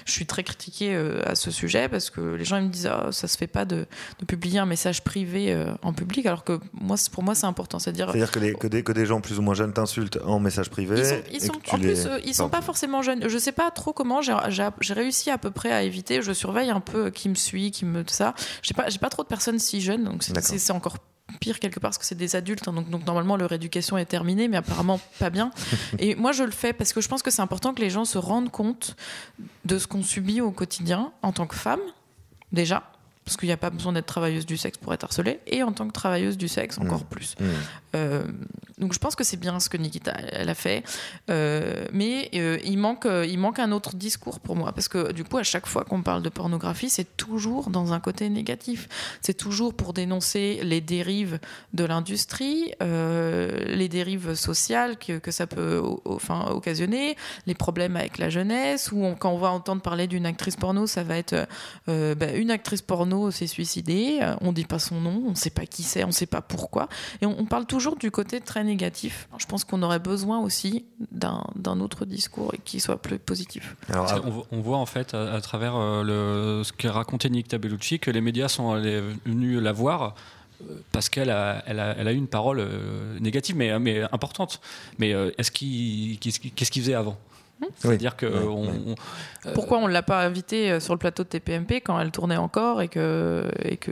[0.06, 2.88] je suis très critiquée euh, à ce sujet parce que les gens ils me disent
[2.88, 3.86] ah, ça se fait pas de,
[4.20, 7.80] de publier un message privé euh, en public alors que moi pour moi c'est important
[7.80, 9.74] c'est à dire C'est-à-dire que, les- que, des, que des gens plus ou moins jeunes
[9.74, 11.00] t'insultent en message privé.
[11.00, 13.28] ils sont, ils sont- en les- plus, euh, ils sont pas forcément jeunes.
[13.30, 14.22] Je sais pas trop comment.
[14.22, 16.22] J'ai réussi à peu près à éviter.
[16.22, 18.34] Je surveille un peu qui me suit, qui me tout ça.
[18.62, 20.98] J'ai pas, j'ai pas trop de personnes si jeunes, donc c'est c'est encore
[21.40, 22.68] pire quelque part parce que c'est des adultes.
[22.68, 25.52] hein, donc, donc normalement leur éducation est terminée, mais apparemment pas bien.
[26.00, 28.06] Et moi je le fais parce que je pense que c'est important que les gens
[28.06, 28.96] se rendent compte
[29.66, 31.82] de ce qu'on subit au quotidien en tant que femme,
[32.52, 32.90] déjà.
[33.26, 35.72] Parce qu'il n'y a pas besoin d'être travailleuse du sexe pour être harcelée, et en
[35.72, 37.06] tant que travailleuse du sexe, encore Mmh.
[37.06, 37.36] plus.
[37.40, 37.46] Mmh.
[37.96, 38.24] Euh,
[38.80, 40.84] donc je pense que c'est bien ce que Nikita elle a fait,
[41.30, 44.72] Euh, mais euh, il manque il manque un autre discours pour moi.
[44.74, 48.00] Parce que du coup à chaque fois qu'on parle de pornographie c'est toujours dans un
[48.00, 48.90] côté négatif,
[49.22, 51.40] c'est toujours pour dénoncer les dérives
[51.74, 58.30] de l'industrie, les dérives sociales que, que ça peut enfin occasionner, les problèmes avec la
[58.30, 61.48] jeunesse ou quand on va entendre parler d'une actrice porno ça va être
[61.88, 65.84] bah, une actrice porno s'est suicidée, on dit pas son nom, on sait pas qui
[65.84, 66.88] c'est, on sait pas pourquoi.
[67.22, 69.28] Et on parle toujours du côté très négatif.
[69.38, 73.76] Je pense qu'on aurait besoin aussi d'un autre discours et qui soit plus positif.
[73.90, 77.30] Alors, On, vo- on voit en fait à, à travers euh, le, ce qu'a raconté
[77.30, 80.16] Nick Bellucci que les médias sont allés, venus la voir
[80.64, 84.02] euh, parce qu'elle a, elle a, elle a eu une parole euh, négative mais, mais
[84.12, 84.62] importante.
[84.98, 87.18] Mais euh, est-ce qu'il qu'est-ce qu'il faisait avant?
[87.76, 88.72] C'est-à-dire que Ouais, euh, on- ouais.
[88.88, 92.12] on- euh, Pourquoi on l'a pas invitée euh, sur le plateau de TPMP quand elle
[92.12, 93.92] tournait encore et que et que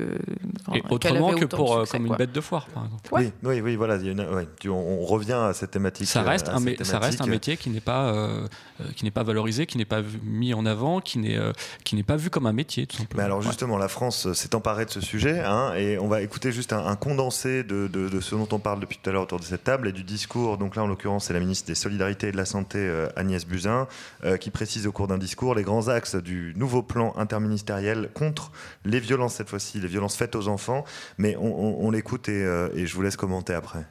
[0.68, 2.16] enfin, et qu'elle autrement avait que pour euh, succès, comme quoi.
[2.16, 3.14] une bête de foire, par exemple.
[3.14, 3.34] ouais.
[3.44, 3.96] Oui, oui, oui, voilà.
[3.98, 6.08] une- ouais, tu- on, on revient à cette thématique.
[6.08, 8.48] Ça reste, un, ça reste métier qui n'est pas, euh,
[8.96, 11.52] qui n'est pas valorisé, qui n'est pas vu- mis en avant, qui n'est, euh,
[11.84, 13.20] qui n'est pas vu comme un métier, tout simplement.
[13.20, 13.46] Mais alors Ouais.
[13.46, 16.86] justement, la France s'est emparée de ce sujet, hein, et on va écouter juste un,
[16.86, 19.44] un condensé de, de- de ce dont on parle depuis tout à l'heure autour de
[19.46, 20.58] cette table et du discours.
[20.58, 22.80] Donc là, en l'occurrence, c'est la ministre des Solidarités et de la Santé,
[23.16, 27.14] Agnès Buzyn, euh, qui précise au cours d'un discours les grands axes du nouveau plan
[27.18, 28.52] interministériel contre
[28.86, 30.84] les violences cette fois-ci, les violences faites aux enfants.
[31.18, 31.46] Mais on,
[31.82, 33.86] on- on l'écoute et, euh, et je vous laisse commenter après.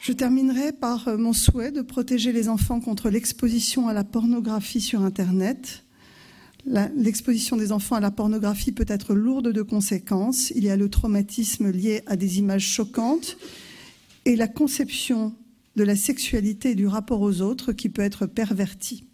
[0.00, 4.80] Je terminerai par euh, mon souhait de protéger les enfants contre l'exposition à la pornographie
[4.80, 5.84] sur Internet.
[6.96, 10.50] L'exposition des enfants à la pornographie peut être lourde de conséquences.
[10.50, 13.36] Il y a le traumatisme lié à des images choquantes
[14.26, 15.34] et la conception
[15.76, 19.04] de la sexualité et du rapport aux autres qui peut être pervertie.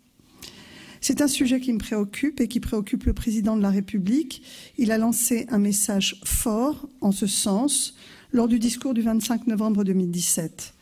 [1.00, 4.42] C'est un sujet qui me préoccupe et qui préoccupe le président de la République.
[4.78, 7.94] Il a lancé un message fort en ce sens
[8.32, 10.74] lors du discours du 25 novembre 2017.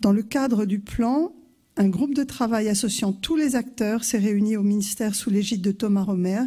[0.00, 1.32] Dans le cadre du plan,
[1.76, 5.70] un groupe de travail associant tous les acteurs s'est réuni au ministère sous l'égide de
[5.70, 6.42] Thomas Romer.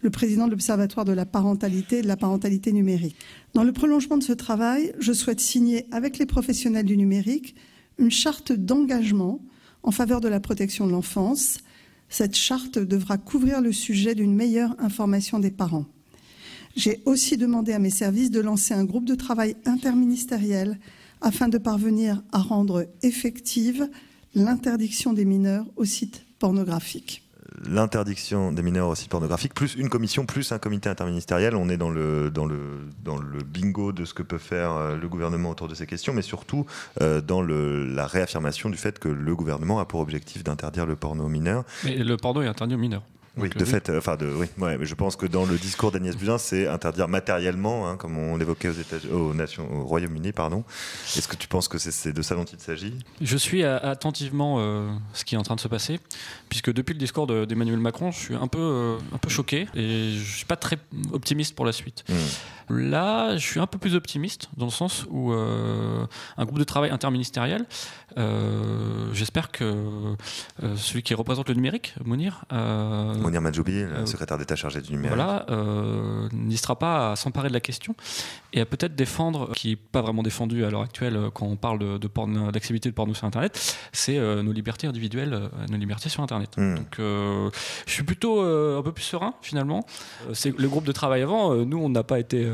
[0.00, 3.16] le président de l'Observatoire de la parentalité et de la parentalité numérique.
[3.54, 7.54] Dans le prolongement de ce travail, je souhaite signer avec les professionnels du numérique
[7.98, 9.40] une charte d'engagement
[9.82, 11.58] en faveur de la protection de l'enfance.
[12.08, 15.86] Cette charte devra couvrir le sujet d'une meilleure information des parents.
[16.76, 20.78] J'ai aussi demandé à mes services de lancer un groupe de travail interministériel
[21.20, 23.88] afin de parvenir à rendre effective
[24.34, 27.21] l'interdiction des mineurs aux sites pornographiques
[27.66, 31.56] l'interdiction des mineurs aux sites pornographiques, plus une commission, plus un comité interministériel.
[31.56, 32.30] On est dans le,
[33.44, 36.66] bingo de ce que peut faire euh, le gouvernement autour de ces questions, mais surtout
[37.00, 41.24] euh, dans la réaffirmation du fait que le gouvernement a pour objectif d'interdire le porno
[41.24, 41.64] aux mineurs.
[41.84, 43.02] Mais le porno est interdit aux mineurs.
[43.38, 45.46] Oui, Donc, de euh, fait, euh, enfin, de, oui, ouais, mais je pense que dans
[45.46, 49.66] le discours d'Agnès Buzyn, c'est interdire matériellement, hein, comme on l'évoquait aux, États, aux nations,
[49.74, 50.64] au Royaume-Uni, pardon.
[51.16, 52.94] Est-ce que tu penses que c'est de ça dont il s'agit?
[53.22, 55.98] Je suis euh, attentivement euh, ce qui est en train de se passer,
[56.50, 59.66] puisque depuis le discours de- d'Emmanuel Macron, je suis un peu, euh, un peu choqué
[59.74, 60.76] et je suis pas très
[61.12, 62.04] optimiste pour la suite.
[62.10, 62.14] Hmm.
[62.74, 66.64] Là, je suis un peu plus optimiste dans le sens où euh, un groupe de
[66.64, 67.66] travail interministériel,
[68.18, 69.64] euh, j'espère que
[70.62, 72.44] euh, celui qui représente le numérique, Mounir,
[73.22, 75.16] Monir Majoubi, euh, secrétaire d'État chargé du numérique.
[75.16, 77.94] voilà, euh, n'hésitera pas à s'emparer de la question
[78.52, 81.56] et à peut-être défendre, qui n'est pas vraiment défendu à l'heure actuelle euh, quand on
[81.56, 86.22] parle de, de d'activité de porno sur Internet, c'est nos libertés individuelles, nos libertés sur
[86.22, 86.50] Internet.
[86.56, 86.76] Hmm.
[86.76, 87.50] Donc je
[87.86, 89.84] suis plutôt un peu plus serein finalement.
[90.34, 92.46] C'est le groupe de travail avant, nous on n'a pas été,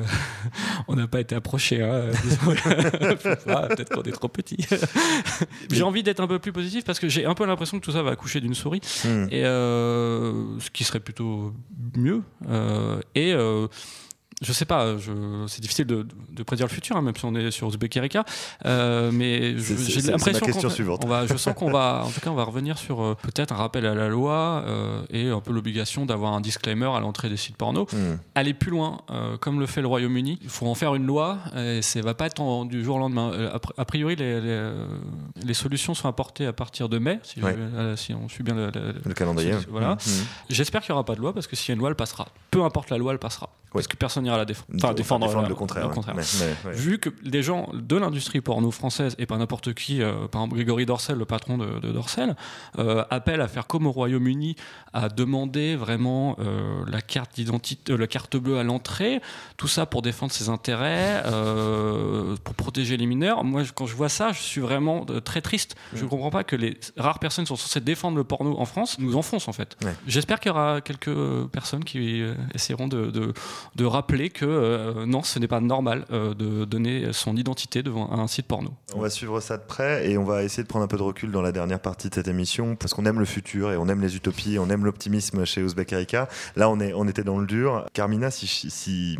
[0.88, 1.82] on n'a pas été approchés.
[1.82, 2.02] hein,
[3.68, 4.64] peut-être qu'on est trop petits.
[5.70, 7.92] j'ai envie d'être un peu plus positif parce que j'ai un peu l'impression que tout
[7.92, 9.26] ça va accoucher d'une souris Hmm.
[9.30, 11.52] et euh, ce qui serait plutôt
[11.96, 12.22] mieux.
[12.48, 13.68] Euh, euh,
[14.40, 14.94] je sais pas,
[15.48, 18.24] c'est difficile de, de prédire le futur, hein, même si on est sur Uzbek Erika.
[18.66, 22.44] Euh, mais j'ai l'impression qu'on- va, je sens qu'on va, en tout cas, on va
[22.44, 26.34] revenir sur euh, peut-être un rappel à la loi euh, et un peu l'obligation d'avoir
[26.34, 27.86] un disclaimer à l'entrée des sites porno.
[27.92, 28.16] Hmm.
[28.34, 31.38] Aller plus loin, euh, comme le fait le Royaume-Uni, il faut en faire une loi
[31.56, 33.32] et ça va pas être en- du jour au lendemain.
[33.76, 34.70] A, priori, les, les,
[35.44, 37.56] les solutions sont apportées à partir de mai, si, Ouais.
[37.56, 39.54] je- si on suit bien le, le- Le calendrier.
[39.58, 39.94] si- Voilà.
[39.94, 39.98] Hmm.
[40.50, 41.96] J'espère qu'il n'y aura pas de loi parce que s'il y a une loi, elle
[41.96, 42.28] passera.
[42.50, 43.50] Peu importe la loi, elle passera.
[43.72, 44.68] Parce que personne n'ira la défendre.
[44.76, 45.82] Enfin, défendre, défendre euh, le contraire.
[45.84, 45.94] le ouais.
[45.94, 46.14] contraire.
[46.16, 46.22] Mais-
[46.64, 46.76] mais- ouais.
[46.76, 50.54] Vu que des gens de l'industrie porno française et pas n'importe qui, euh, par exemple
[50.56, 52.34] Grégory Dorcel, le patron de, de Dorcel,
[52.78, 54.56] euh, appellent à faire comme au Royaume-Uni,
[54.92, 59.20] à demander vraiment euh, la carte d'identité, la carte bleue à l'entrée,
[59.56, 61.22] tout ça pour défendre ses intérêts,
[62.44, 63.44] pour protéger les mineurs.
[63.44, 65.76] Moi, quand je vois ça, je suis vraiment très triste.
[65.94, 68.64] Je ne comprends pas que les rares personnes qui sont censées défendre le porno en
[68.64, 69.76] France nous enfoncent en fait.
[70.06, 71.14] J'espère qu'il y aura quelques
[71.52, 72.22] personnes qui
[72.54, 73.32] essaieront de, de-
[73.76, 78.10] de rappeler que euh, non, ce n'est pas normal euh, de donner son identité devant
[78.12, 78.70] un site porno.
[78.94, 81.02] On va suivre ça de près et on va essayer de prendre un peu de
[81.02, 83.88] recul dans la dernière partie de cette émission parce qu'on aime le futur et on
[83.88, 86.28] aime les utopies, on aime l'optimisme chez Ouzbek Erika.
[86.56, 87.84] Là, on, est, on était dans le dur.
[87.92, 89.18] Carmina, si, si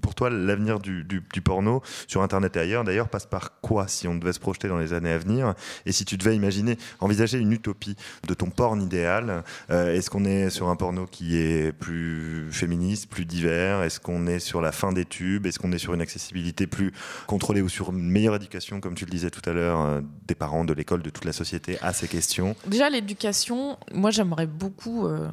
[0.00, 4.06] pour toi l'avenir du, du- porno sur Internet et ailleurs, d'ailleurs, passe par quoi si
[4.06, 5.54] on devait se projeter dans les années à venir?
[5.86, 7.96] Et si tu devais imaginer, envisager une utopie
[8.28, 13.08] de ton porn idéal, euh, est-ce qu'on est sur un porno qui est plus féministe,
[13.10, 16.02] plus divers Est-ce qu'on est sur la fin des tubes Est-ce qu'on est sur une
[16.02, 16.92] accessibilité plus
[17.26, 20.34] contrôlée ou sur une meilleure éducation, comme tu le disais tout à l'heure, euh, des
[20.34, 25.06] parents, de l'école, de toute la société à ces questions Déjà, l'éducation, moi j'aimerais beaucoup,
[25.06, 25.28] euh,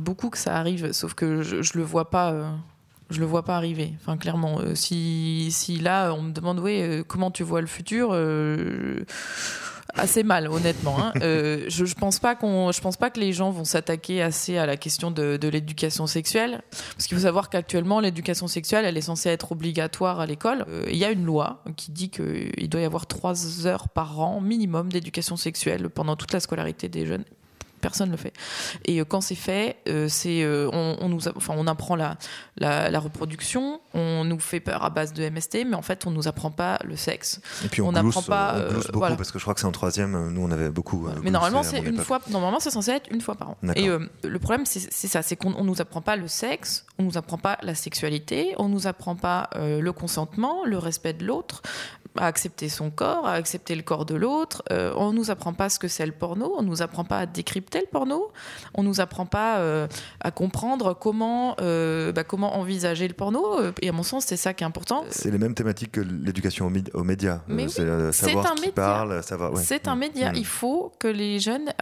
[0.00, 2.32] beaucoup que ça arrive, sauf que je, je le vois pas.
[2.32, 2.50] euh,
[3.10, 3.92] je le vois pas arriver.
[4.00, 8.14] Enfin, clairement, si, si là on me demande, oui, comment tu vois le futur,
[9.94, 10.96] assez mal, honnêtement.
[10.98, 11.12] hein.
[11.22, 14.58] Euh, je, je pense pas qu'on, je pense pas que les gens vont s'attaquer assez
[14.58, 16.62] à la question de, de l'éducation sexuelle,
[16.96, 20.64] parce qu'il faut savoir qu'actuellement l'éducation sexuelle, elle est censée être obligatoire à l'école.
[20.68, 24.20] Euh, Il y a une loi qui dit qu'il doit y avoir trois heures par
[24.20, 27.24] an minimum d'éducation sexuelle pendant toute la scolarité des jeunes.
[27.82, 28.32] Personne ne le fait.
[28.86, 31.96] Et euh, quand c'est fait, euh, c'est euh, on, on nous, a- enfin, on apprend
[31.96, 32.16] la,
[32.56, 36.10] la, la reproduction, on nous fait peur à base de MST, mais en fait, on
[36.12, 37.40] nous apprend pas le sexe.
[37.64, 39.16] Et puis on, On glousse, n'apprend pas, on beaucoup voilà.
[39.16, 40.30] parce que je crois que c'est en troisième.
[40.30, 41.08] Nous, on avait beaucoup.
[41.22, 42.20] Mais normalement, c'est une fois.
[42.30, 43.56] Normalement, c'est censé être une fois par an.
[43.76, 47.18] Et le problème, c'est ça, c'est qu'on on nous apprend pas le sexe, on nous
[47.18, 51.62] apprend pas la sexualité, on nous apprend pas le consentement, le respect de l'autre,
[52.18, 54.62] à accepter son corps, à accepter le corps de l'autre.
[54.70, 57.26] Euh, on nous apprend pas ce que c'est le porno, on nous apprend pas à
[57.26, 58.30] décrypter le porno,
[58.74, 59.86] on nous apprend pas euh,
[60.20, 63.58] à comprendre comment euh, bah, comment envisager le porno.
[63.60, 65.04] Euh, Et à mon sens, c'est ça qui est important.
[65.10, 67.40] C'est les mêmes thématiques que l'éducation aux, médias.
[67.48, 68.72] Mais oui, c'est savoir un qui média.
[68.74, 69.52] parle, savoir.
[69.52, 69.62] ouais.
[69.62, 69.98] C'est un Mm.
[69.98, 70.32] média.
[70.32, 70.36] Mm.
[70.36, 71.72] Il faut que les jeunes,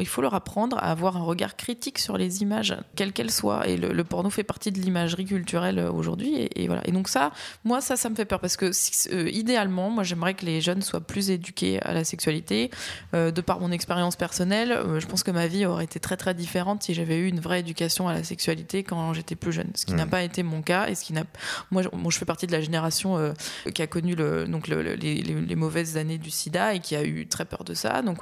[0.00, 3.66] il faut leur apprendre à avoir un regard critique sur les images, quelles qu'elles soient.
[3.68, 6.34] Et le, le porno fait partie de l'imagerie culturelle aujourd'hui.
[6.34, 6.82] Et, et voilà.
[6.86, 7.30] Et donc ça,
[7.64, 9.08] moi, ça, ça me fait peur parce que si-
[9.42, 12.70] idéalement, moi j'aimerais que les jeunes soient plus éduqués à la sexualité.
[13.14, 16.16] Euh, de par mon expérience personnelle, euh, je pense que ma vie aurait été très
[16.16, 19.70] très différente si j'avais eu une vraie éducation à la sexualité quand j'étais plus jeune.
[19.74, 20.10] Ce qui n'a Mhm.
[20.10, 21.24] pas été mon cas et ce qui n'a.
[21.70, 23.32] Moi, je- moi, je fais partie de la génération euh,
[23.74, 27.02] qui a connu le, donc le- le- les, mauvaises années du SIDA et qui a
[27.04, 28.00] eu très peur de ça.
[28.02, 28.20] Donc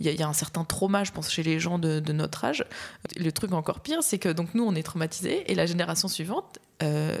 [0.00, 2.00] il y, a- il y a un certain trauma, je pense, chez les gens de,
[2.00, 2.64] de notre âge.
[3.16, 6.58] Le truc encore pire, c'est que donc nous on est traumatisés et la génération suivante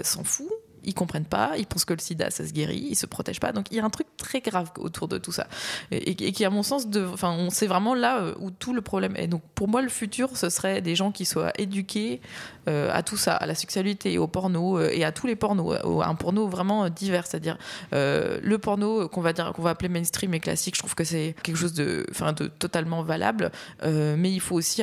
[0.02, 0.48] s'en fout.
[0.84, 3.52] Ils comprennent pas, ils pensent que le sida ça se guérit, ils se protègent pas.
[3.52, 5.46] Donc il y a un truc très grave autour de tout ça.
[5.90, 8.72] Et, et qui, à mon sens, de, enfin, on sait vraiment là euh, où tout
[8.72, 9.28] le problème est.
[9.28, 12.20] Donc pour moi, le futur, ce serait des gens qui soient éduqués
[12.68, 15.78] euh, à tout ça, à la sexualité, au porno euh, et à tous les pornos,
[16.04, 17.56] un porno vraiment divers, c'est-à-dire
[17.94, 20.74] euh, le porno qu'on va dire qu'on va appeler mainstream et classique.
[20.74, 23.50] Je trouve que c'est quelque chose de, enfin, de totalement valable,
[23.84, 24.82] mais il faut aussi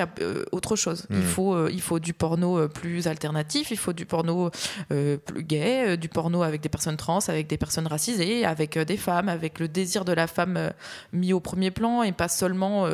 [0.51, 1.05] autre chose.
[1.09, 4.49] Il faut, euh, il faut du porno plus alternatif, il faut du porno
[4.89, 8.85] plus gay, euh, du porno avec des personnes trans, avec des personnes racisées, avec euh,
[8.85, 10.69] des femmes, avec le désir de la femme euh,
[11.13, 12.87] mis au premier plan et pas seulement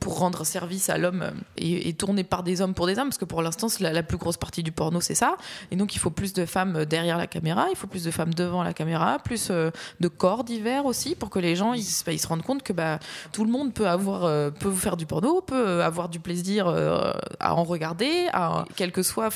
[0.00, 3.18] pour rendre service à l'homme et, et tourné par des hommes pour des hommes, parce
[3.18, 5.36] que pour l'instant, la, plus grosse partie du porno, c'est ça.
[5.70, 8.34] Et donc, il faut plus de femmes derrière la caméra, il faut plus de femmes
[8.34, 12.42] devant la caméra, plus de corps divers aussi, pour que les gens ils, se- rendent
[12.42, 12.98] compte que bah,
[13.32, 17.64] tout le monde peut avoir, peut faire du porno, peut avoir du plaisir à en
[17.64, 18.28] regarder,
[18.76, 19.30] quelle que soit,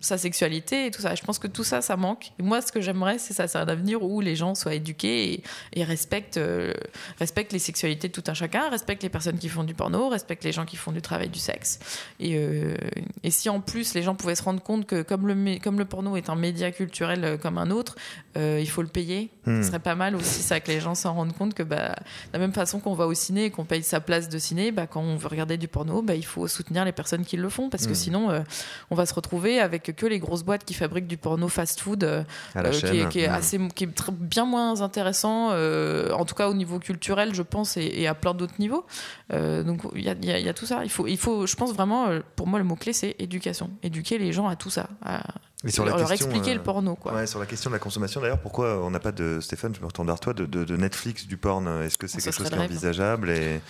[0.00, 1.14] sa sexualité et tout ça.
[1.14, 2.32] Je pense que tout ça, ça manque.
[2.38, 5.32] Et moi, ce que j'aimerais, c'est ça, c'est un avenir où les gens soient éduqués
[5.32, 6.72] et, et respectent, euh,
[7.18, 10.44] respectent les sexualités de tout un chacun, respectent les personnes qui font du porno, respectent
[10.44, 11.78] les gens qui font du travail du sexe.
[12.20, 12.74] Et, euh,
[13.22, 15.84] et si en plus les gens pouvaient se rendre compte que comme le, comme le
[15.84, 17.96] porno est un média culturel euh, comme un autre,
[18.36, 19.30] euh, il faut le payer.
[19.46, 19.62] Hmm.
[19.62, 22.32] Ce serait pas mal aussi ça que les gens s'en rendent compte que bah, de
[22.32, 24.86] la même façon qu'on va au ciné et qu'on paye sa place de ciné, bah,
[24.86, 27.68] quand on veut regarder du porno, bah, il faut soutenir les personnes qui le font
[27.68, 27.94] parce que Hmm.
[27.94, 28.44] sinon
[28.90, 32.24] on va se retrouver avec que les grosses boîtes qui fabriquent du porno fast-food euh,
[32.56, 33.34] euh, qui, est, qui est Hmm.
[33.34, 37.42] assez, qui est très- bien moins intéressant, euh, en tout cas au niveau culturel, je
[37.42, 38.84] pense, et, et à plein d'autres niveaux.
[39.30, 40.80] Donc il y a, il y a- il y a tout ça.
[40.82, 43.70] Il faut, il faut, je pense vraiment, pour moi, le mot clé c'est éducation.
[43.84, 45.22] Éduquer les gens à tout ça, à
[45.64, 47.12] Et sur la leur, expliquer le porno, quoi.
[47.12, 49.80] Ouais, sur la question de la consommation, d'ailleurs, pourquoi on n'a pas de Stéphane Je
[49.80, 51.66] me retourne vers toi de, de- de Netflix du porn.
[51.82, 53.60] Est-ce que c'est quelque chose qui est envisageable et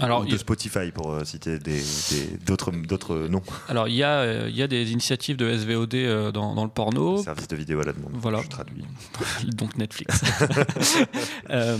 [0.00, 1.58] Alors, de Spotify pour euh, citer
[2.46, 5.94] d'autres d'autres noms, Alors, il y, a, euh, il y a des initiatives de SVOD
[5.94, 7.18] euh, dans, dans le porno.
[7.22, 8.12] services de vidéo à la demande.
[8.14, 8.40] Voilà.
[8.42, 8.84] Je traduis.
[9.44, 10.22] donc Netflix.
[11.50, 11.76] Euh,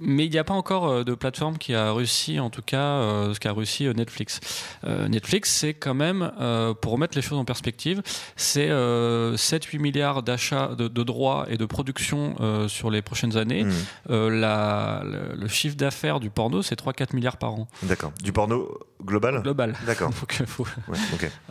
[0.00, 2.78] mais il n'y a pas encore euh, de plateforme qui a réussi, en tout cas,
[2.82, 4.40] euh, ce qu'a réussi euh, Netflix.
[4.84, 8.02] Euh, Netflix, c'est quand même, euh, pour remettre les choses en perspective,
[8.36, 12.34] c'est euh, 7-8 milliards d'achats de, de droits et de production
[12.68, 13.64] sur les prochaines années.
[13.64, 18.12] Hmm, la- le, le chiffre d'affaires du porno, c'est 3-4 milliards par an, D'accord.
[18.22, 19.42] Du porno global?
[19.42, 19.74] Global.
[19.86, 20.10] D'accord.
[20.46, 20.98] Faut- Ouais,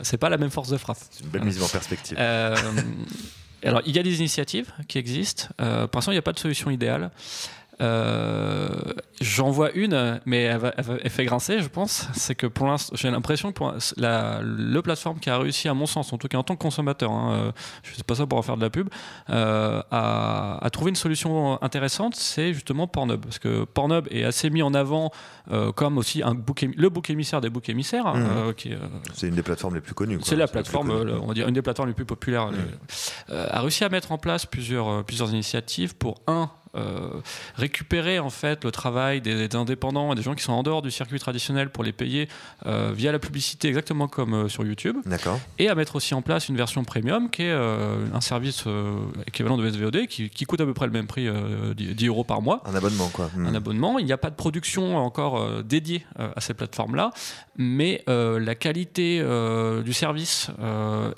[0.01, 0.97] c'est pas la même force de frappe.
[1.11, 2.17] C'est une belle mise en perspective.
[3.65, 5.47] Alors, il y a des initiatives qui existent.
[5.57, 7.11] Pour l'instant, il n'y a pas de solution idéale.
[7.83, 8.69] Euh,
[9.21, 12.07] J'en vois une, mais elle, va- elle va- elle fait grincer, je pense.
[12.13, 15.73] C'est que pour l'instant, j'ai l'impression que pour la, le plateforme qui a réussi, à
[15.73, 17.51] mon sens, en tout cas en tant que consommateur, hein, euh,
[17.83, 18.89] je ne sais pas ça pour en faire de la pub,
[19.29, 23.21] euh, à, à trouver une solution intéressante, c'est justement Pornhub.
[23.23, 25.11] Parce que Pornhub est assez mis en avant
[25.51, 28.77] euh, comme aussi un bouc émi- le bouc émissaire des boucs émissaires, euh, euh,
[29.13, 30.19] C'est une des plateformes les plus connues.
[30.23, 32.47] c'est la plateforme, euh, on va dire une des plateformes les plus populaires.
[32.47, 32.55] Mm.
[33.33, 37.21] Euh, a réussi à mettre en place plusieurs, euh, plusieurs initiatives pour un euh,
[37.55, 40.81] récupérer en fait le travail des, des indépendants et des gens qui sont en dehors
[40.81, 42.27] du circuit traditionnel pour les payer
[42.65, 44.97] euh, via la publicité exactement comme euh, sur YouTube
[45.59, 48.63] et à mettre aussi en place une version premium qui est un service
[49.27, 52.07] équivalent de SVOD qui, qui coûte à peu près le même prix euh, 10 10
[52.07, 53.29] euros par mois Un abonnement, quoi.
[53.35, 53.45] Hmm.
[53.45, 53.99] un abonnement.
[53.99, 57.11] Il n'y a pas de production encore dédiée à ces plateformes-là,
[57.55, 59.23] mais euh, la qualité
[59.83, 60.49] du service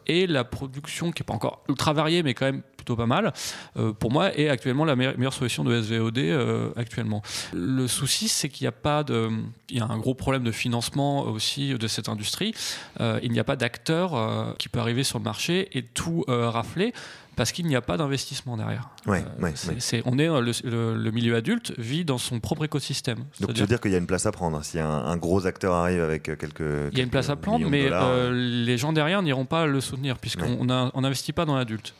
[0.08, 3.34] et la production, qui n'est pas encore ultra variée, mais quand même plutôt pas mal,
[3.78, 7.24] euh, pour moi, est actuellement la meilleure, solution de SVOD euh, actuellement.
[7.54, 9.30] Le souci, c'est qu'il n'y a pas de...
[9.70, 12.54] Il y a un gros problème de financement aussi de cette industrie.
[13.02, 16.94] Euh, il n'y a pas d'acteur qui peut arriver sur le marché et tout rafler
[17.36, 18.90] parce qu'il n'y a pas d'investissement derrière.
[19.06, 19.76] Ouais, Euh, ouais, c'est- ouais.
[19.80, 23.20] c'est- on est, euh, le, le- le milieu adulte vit dans son propre écosystème.
[23.40, 24.64] Donc tu veux dire qu'il y a une place à prendre.
[24.64, 26.62] Si un, un gros acteur arrive avec euh, quelques.
[26.92, 28.32] il y a une place à prendre, mais euh,
[28.66, 31.94] les gens derrière n'iront pas le soutenir puisqu'on n'investit pas dans l'adulte.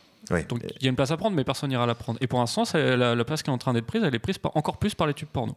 [0.50, 2.18] Donc il y a une place à prendre, mais personne n'ira la prendre.
[2.22, 4.38] Et pour l'instant, la, la place qui est en train d'être prise, elle est prise
[4.38, 5.56] par- encore plus par les tubes porno.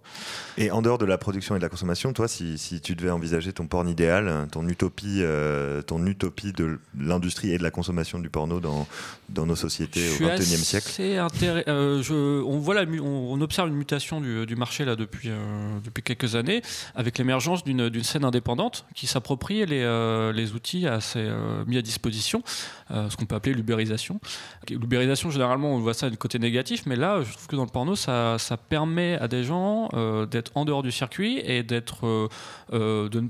[0.57, 3.11] Et en dehors de la production et de la consommation, toi, si, si tu devais
[3.11, 8.19] envisager ton porn idéal, ton utopie, euh, ton utopie de l'industrie et de la consommation
[8.19, 8.87] du porno dans,
[9.29, 10.89] dans nos sociétés Je au XXIe siècle,
[11.69, 15.29] euh, je- on, voit la on, on observe une mutation du, du marché là, depuis,
[15.31, 16.63] euh, depuis quelques années,
[16.95, 21.27] avec l'émergence d'une scène indépendante qui s'approprie les, euh, les outils assez,
[21.67, 22.43] mis à disposition,
[22.91, 24.21] ce qu'on peut appeler l'ubérisation.
[24.69, 27.71] L'ubérisation, généralement, on voit ça du côté négatif, mais là, je trouve que dans le
[27.71, 28.37] porno, ça,
[28.69, 32.07] permet à des gens euh, d'être en dehors du circuit et d'être.
[32.07, 32.29] euh,
[32.73, 33.25] euh, de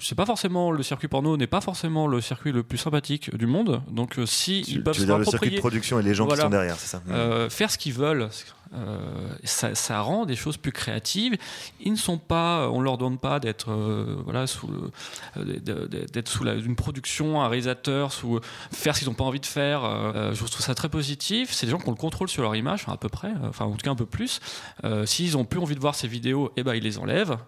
[0.00, 3.46] c'est pas forcément le circuit porno n'est pas forcément le circuit le plus sympathique du
[3.46, 6.02] monde donc euh, si Tu, ils peuvent tu veux dire le circuit de production et
[6.02, 6.42] les gens Voilà.
[6.42, 8.28] qui sont derrière, c'est ça euh, faire ce qu'ils veulent.
[8.74, 8.98] euh,
[9.44, 11.36] ça, ça rend des choses plus créatives.
[11.80, 14.68] Ils ne sont pas, on leur donne pas d'être euh, voilà sous
[15.36, 18.40] d'être sous la- une production, un réalisateur, sous
[18.72, 19.84] faire ce qu'ils n'ont pas envie de faire.
[19.84, 21.50] Euh, je trouve ça très positif.
[21.52, 23.64] C'est des gens qui ont le contrôle sur leur image, enfin, à peu près, enfin
[23.64, 24.40] en tout cas un peu plus.
[25.04, 27.38] S'ils ont plus envie de voir ces vidéos, eh ben ils les enlèvent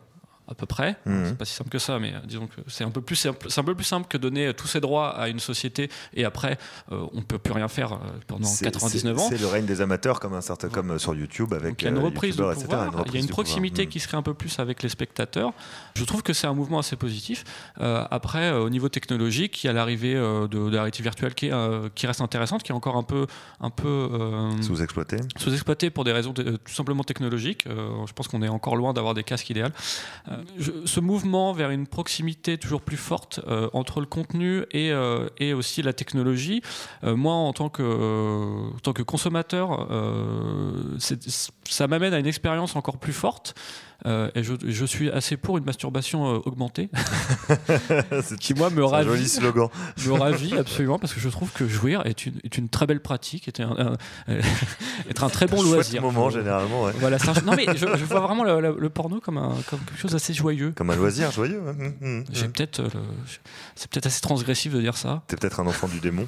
[0.50, 0.96] à peu près.
[1.06, 1.26] Mhm.
[1.26, 3.46] C'est pas si simple que ça, mais euh, disons que c'est un peu plus simple,
[3.48, 6.24] c'est un peu plus simple que donner euh, tous ces droits à une société et
[6.24, 6.58] après
[6.92, 7.96] euh, on peut plus rien faire euh,
[8.26, 9.28] pendant C'est- 99 c'est- ans.
[9.30, 11.88] C'est le règne des amateurs, comme, un certain, comme sur YouTube avec Donc il y
[11.88, 13.26] a une reprise de etc., il y a une pouvoir.
[13.28, 13.88] proximité Mm.
[13.88, 15.52] qui se crée un peu plus avec les spectateurs.
[15.94, 17.44] Je trouve que c'est un mouvement assez positif.
[17.80, 21.46] Euh, après, au niveau technologique, il y a l'arrivée de, de la réalité virtuelle qui,
[21.46, 23.26] est, euh, qui reste intéressante, qui est encore un peu,
[23.60, 25.16] un peu euh, Sous-exploité.
[25.36, 27.64] sous-exploité pour des raisons tout simplement technologiques.
[27.68, 29.66] Je pense qu'on est encore loin d'avoir des casques idéaux.
[30.84, 35.82] Ce mouvement vers une proximité toujours plus forte euh, entre le contenu et, euh, aussi
[35.82, 36.62] la technologie,
[37.04, 39.88] euh, moi en tant que, en tant que consommateur,
[40.98, 43.54] ça m'amène à une expérience encore plus forte.
[44.06, 46.88] Euh, et je, je suis assez pour une masturbation euh, augmentée,
[48.22, 49.68] c'est qui moi me c'est un ravit joli slogan.
[50.06, 53.00] me ravit absolument parce que je trouve que jouir est une, est une très belle
[53.00, 53.96] pratique, est un, un-
[54.32, 54.40] euh,
[55.10, 56.02] être un très bon Chouette loisir.
[56.02, 56.92] moment, généralement, ouais.
[56.98, 59.54] Voilà, c'est un- non mais je, je vois vraiment le, le- le porno comme, un,
[59.68, 60.72] comme quelque chose d'assez joyeux.
[60.76, 61.60] Comme un loisir joyeux.
[61.68, 61.74] hein.
[62.00, 62.52] Mm, mm, J'ai mm.
[62.52, 63.00] peut-être, euh, le-
[63.74, 65.22] c'est peut-être assez transgressif de dire ça.
[65.26, 66.26] T'es peut-être un enfant du démon.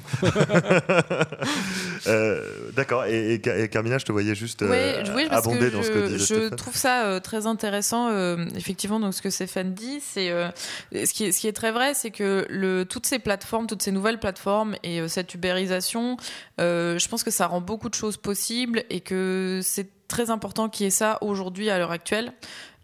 [2.07, 2.41] Euh,
[2.75, 3.05] D'accord.
[3.05, 5.91] Et, et, Ca- et Carmina, je te voyais juste euh, oui, abonder dans je, ce
[5.91, 6.55] que disait je Stéphane.
[6.57, 7.62] trouve ça euh, très intéressant.
[7.63, 10.49] Euh, effectivement, donc ce que Stéphane dit, c'est euh,
[10.91, 14.99] ce qui est très vrai, c'est que toutes ces plateformes, toutes ces nouvelles plateformes et
[14.99, 16.17] euh, cette ubérisation,
[16.57, 20.85] je pense que ça rend beaucoup de choses possibles et que c'est très important qu'il
[20.85, 22.33] y ait ça aujourd'hui à l'heure actuelle.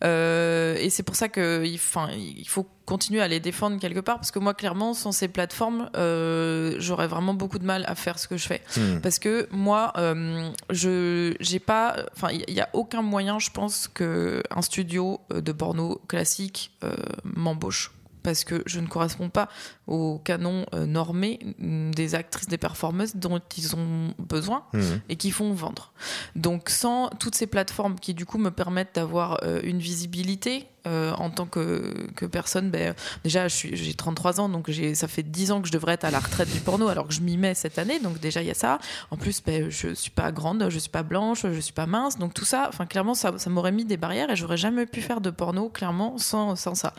[0.01, 4.15] Et c'est pour ça que il, enfin, il faut continuer à les défendre quelque part
[4.15, 8.17] parce que moi clairement sans ces plateformes euh, j'aurais vraiment beaucoup de mal à faire
[8.17, 8.99] ce que je fais Hmm.
[9.01, 13.87] parce que moi euh, je j'ai pas enfin il y a aucun moyen je pense
[13.87, 19.47] que un studio euh, de porno classique euh, m'embauche parce que je ne corresponds pas
[19.87, 24.97] au canon normé des actrices des performeuses dont ils ont besoin Hmm.
[25.07, 25.93] et qui font vendre.
[26.35, 31.29] Donc sans toutes ces plateformes qui du coup me permettent d'avoir une visibilité euh, en
[31.29, 35.67] tant que, que personne, ben, déjà j'ai 33 ans donc ça fait 10 ans que
[35.67, 37.99] je devrais être à la retraite du porno alors que je m'y mets cette année
[37.99, 38.79] donc déjà il y a ça.
[39.11, 42.17] En plus ben, je suis pas grande, je suis pas blanche, je suis pas mince
[42.17, 45.01] donc tout ça, enfin clairement ça, ça m'aurait mis des barrières et j'aurais jamais pu
[45.01, 46.93] faire de porno clairement sans, sans ça.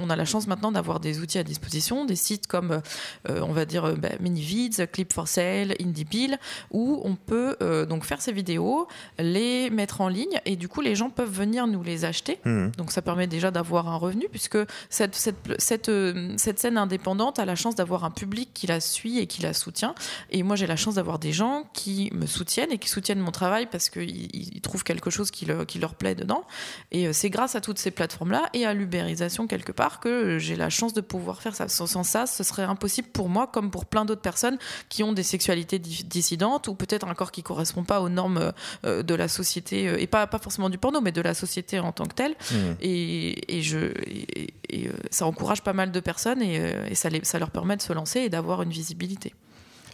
[0.00, 2.82] On a la chance maintenant d'avoir des outils à disposition, des sites comme
[3.28, 6.38] euh, on va dire euh, ben, Minivids, Clip for Sale, IndieBill
[6.70, 10.80] où on peut euh, donc faire ces vidéos, les mettre en ligne et du coup
[10.80, 12.38] les gens peuvent venir nous les acheter.
[12.44, 12.68] Hmm.
[12.76, 14.58] Donc ça permet déjà d'avoir un revenu puisque
[14.90, 18.80] cette, cette, cette, euh, cette scène indépendante a la chance d'avoir un public qui la
[18.80, 19.94] suit et qui la soutient.
[20.30, 23.30] Et moi j'ai la chance d'avoir des gens qui me soutiennent et qui soutiennent mon
[23.32, 26.44] travail parce qu'ils ils trouvent quelque chose qui, leur- qui leur plaît dedans.
[26.92, 30.56] Et euh, c'est grâce à toutes ces plateformes-là et à l'ubérisation quelque part que j'ai
[30.56, 31.68] la chance de pouvoir faire ça.
[31.68, 34.58] Sans, ça, ce serait impossible pour moi comme pour plein d'autres personnes
[34.88, 38.52] qui ont des sexualités di- dissidentes ou peut-être un corps qui correspond pas aux normes
[38.84, 41.92] euh, de la société et pas, pas forcément du porno mais de la société en
[41.92, 42.34] tant que telle.
[42.50, 42.74] Hmm.
[42.80, 43.03] Et,
[43.48, 47.38] et je, euh, ça encourage pas mal de personnes et, euh, et ça, les- ça
[47.38, 49.32] leur permet de se lancer et d'avoir une visibilité.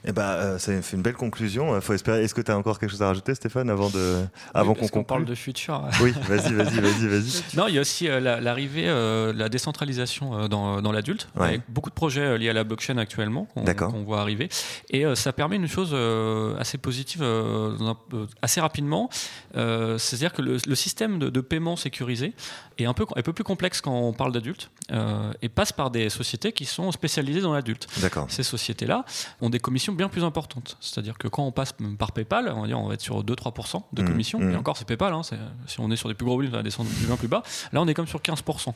[0.04, 1.74] Eh ben, euh, ça fait une belle conclusion.
[1.74, 2.24] Euh, Faut espérer.
[2.24, 4.24] Est-ce que tu as encore quelque chose à rajouter, Stéphane, avant de,
[4.54, 5.82] avant Oui, qu'on parle de futur.
[6.00, 7.42] Oui, vas-y, vas-y, vas-y, vas-y.
[7.56, 10.92] Non, il y a aussi euh, la- l'arrivée euh, de la décentralisation euh, dans, dans
[10.92, 11.48] l'adulte, Ouais.
[11.48, 14.48] avec beaucoup de projets euh, liés à la blockchain actuellement qu'on voit arriver.
[14.90, 19.10] Et euh, ça permet une chose euh, assez positive euh, un- euh, assez rapidement.
[19.56, 22.32] Euh, C'est-à-dire que le, le système de, de paiement sécurisé
[22.78, 25.90] est un peu, un peu plus complexe quand on parle d'adultes euh, et passe par
[25.90, 28.26] des sociétés qui sont spécialisées dans l'adulte D'accord.
[28.30, 29.04] ces sociétés-là
[29.42, 30.76] ont des commissions bien plus importantes.
[30.80, 33.82] C'est-à-dire que quand on passe par PayPal, on va, dire, on va être sur 2-3%
[33.92, 34.38] de Mhm, commission.
[34.40, 34.52] mhm.
[34.52, 35.12] Et encore, c'est PayPal.
[35.12, 35.22] hein,
[35.66, 37.42] si on est sur des plus gros volumes, on va descendre bien plus bas.
[37.72, 38.74] Là, on est comme sur 15%.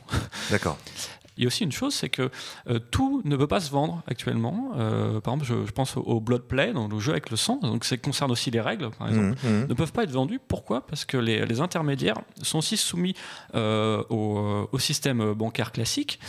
[0.51, 0.77] D'accord.
[1.37, 2.29] Il y a aussi une chose, c'est que
[2.69, 4.71] euh, tout ne peut pas se vendre actuellement.
[4.77, 7.37] Euh, par exemple, je, je pense au, au Blood Play, donc le jeu avec le
[7.37, 7.57] sang.
[7.61, 9.67] Donc, ça concerne aussi les règles, par exemple Hmm, hmm.
[9.67, 10.39] ne peuvent pas être vendus.
[10.47, 10.85] Pourquoi?
[10.85, 13.15] Parce que les, les intermédiaires sont aussi soumis
[13.55, 16.19] euh, au, au système bancaire classique.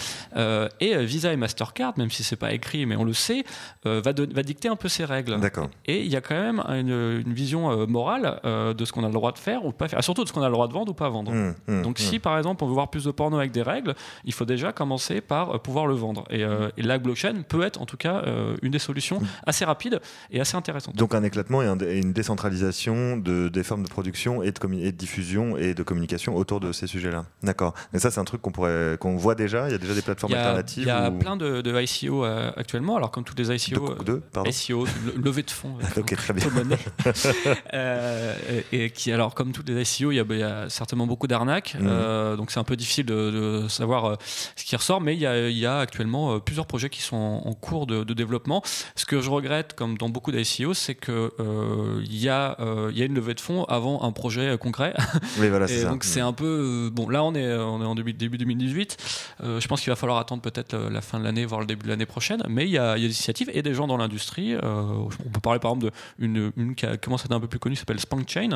[0.81, 3.45] Et Visa et Mastercard, même si c'est pas écrit, mais on le sait,
[3.85, 5.39] va, dicter un peu ces règles.
[5.87, 9.13] Et il y a quand même une, une vision morale de ce qu'on a le
[9.15, 10.73] droit de faire ou pas faire, et surtout de ce qu'on a le droit de
[10.73, 11.33] vendre ou pas vendre.
[11.33, 13.95] Hmm, Donc si par exemple on veut voir plus de porno avec des règles,
[14.25, 16.25] il faut déjà commencer commencer par euh, pouvoir le vendre.
[16.31, 19.65] Et, euh, et la blockchain peut être en tout cas euh, une des solutions assez
[19.65, 20.97] rapides et assez intéressantes.
[20.97, 24.59] Donc un éclatement et, un- et une décentralisation de, des formes de production et de,
[24.59, 27.27] commu- et de diffusion et de communication autour de ces sujets-là.
[27.43, 27.75] D'accord.
[27.93, 29.69] Mais ça, c'est un truc qu'on pourrait, qu'on voit déjà.
[29.69, 30.83] Il y a déjà des plateformes Il y a, alternatives.
[30.85, 32.97] il y a ou- plein de, de ICO euh, actuellement.
[32.97, 34.23] Alors comme tous les ICO, de-.
[34.47, 35.75] ICO, le- levée de fonds.
[35.97, 36.47] Ok, très bien.
[38.73, 41.27] et, qui, alors, comme toutes les ICO, il y a, il y a certainement beaucoup
[41.27, 41.77] d'arnaques.
[41.81, 44.17] Euh, donc, c'est un peu difficile de, savoir
[44.55, 45.01] ce qui ressort.
[45.01, 47.55] Mais il y a, il y a actuellement euh, plusieurs projets qui sont en, en
[47.55, 48.63] cours de, de développement.
[48.95, 52.91] Ce que je regrette, comme dans beaucoup d'ICO, c'est que euh, il y, a, euh,
[52.93, 54.95] il y a une levée de fonds avant un projet concret.
[55.39, 57.09] Oui, voilà, c'est donc c'est un peu bon.
[57.09, 58.97] Là on est on est en début, début 2018.
[59.43, 61.85] Euh, je pense qu'il va falloir attendre peut-être la fin de l'année, voire le début
[61.85, 62.43] de l'année prochaine.
[62.49, 64.55] Mais il y a, il y a des initiatives et des gens dans l'industrie.
[64.63, 67.59] on peut parler par exemple d'une une qui a commencé à être un peu plus
[67.59, 68.51] connue, qui s'appelle Spunk Chain,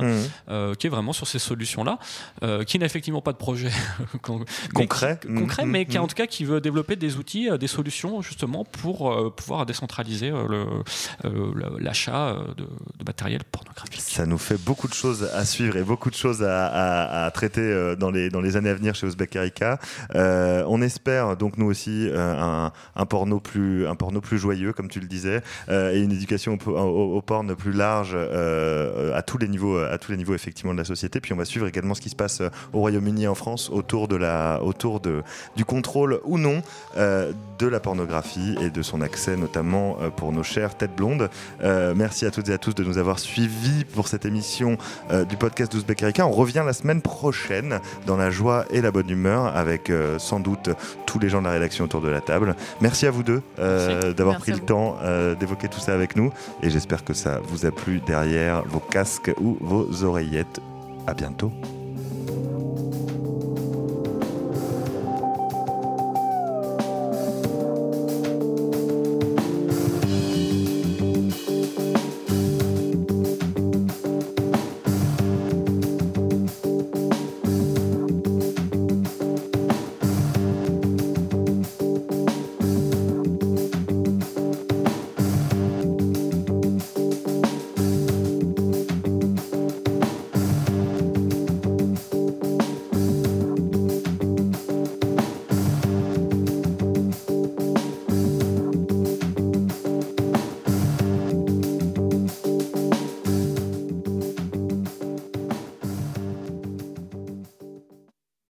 [0.48, 1.98] euh, qui est vraiment sur ces solutions-là,
[2.42, 3.70] euh, qui n'a effectivement pas de projet
[4.22, 5.18] con- Concret.
[5.26, 6.04] concret, mais qui mhm.
[6.04, 9.66] en tout cas qui veut développer des outils, euh, des solutions justement pour euh, pouvoir
[9.66, 10.64] décentraliser euh,
[11.78, 12.66] l'achat de,
[13.04, 14.00] matériel pornographique.
[14.00, 18.10] Ça nous fait beaucoup de choses à suivre et beaucoup de choses à, traiter dans
[18.10, 19.78] les, années à venir chez Uzbek Erika.
[20.14, 22.72] Euh, on espère donc nous aussi un,
[23.06, 28.14] porno plus joyeux comme tu le disais et une éducation au, au, porn plus large
[28.14, 31.20] à tous les niveaux à tous les niveaux effectivement de la société.
[31.20, 32.42] Puis on va suivre également ce qui se passe
[32.72, 34.08] au Royaume-Uni en France autour
[35.56, 36.62] du contrôle ou non
[36.96, 41.28] euh, de la pornographie et de son accès notamment euh, pour nos chères têtes blondes.
[41.62, 44.78] Euh, merci à toutes et à tous de nous avoir suivis pour cette émission
[45.28, 46.26] du podcast d'Ouzbek Erika.
[46.26, 50.70] On revient la semaine prochaine dans la joie et la bonne humeur avec sans doute
[51.06, 52.54] tous les gens de la rédaction autour de la table.
[52.80, 54.98] Merci à vous deux d'avoir pris le temps
[55.38, 56.32] d'évoquer tout ça avec nous
[56.62, 60.60] et j'espère que ça vous a plu derrière vos casques ou vos oreillettes.
[61.06, 61.52] À bientôt.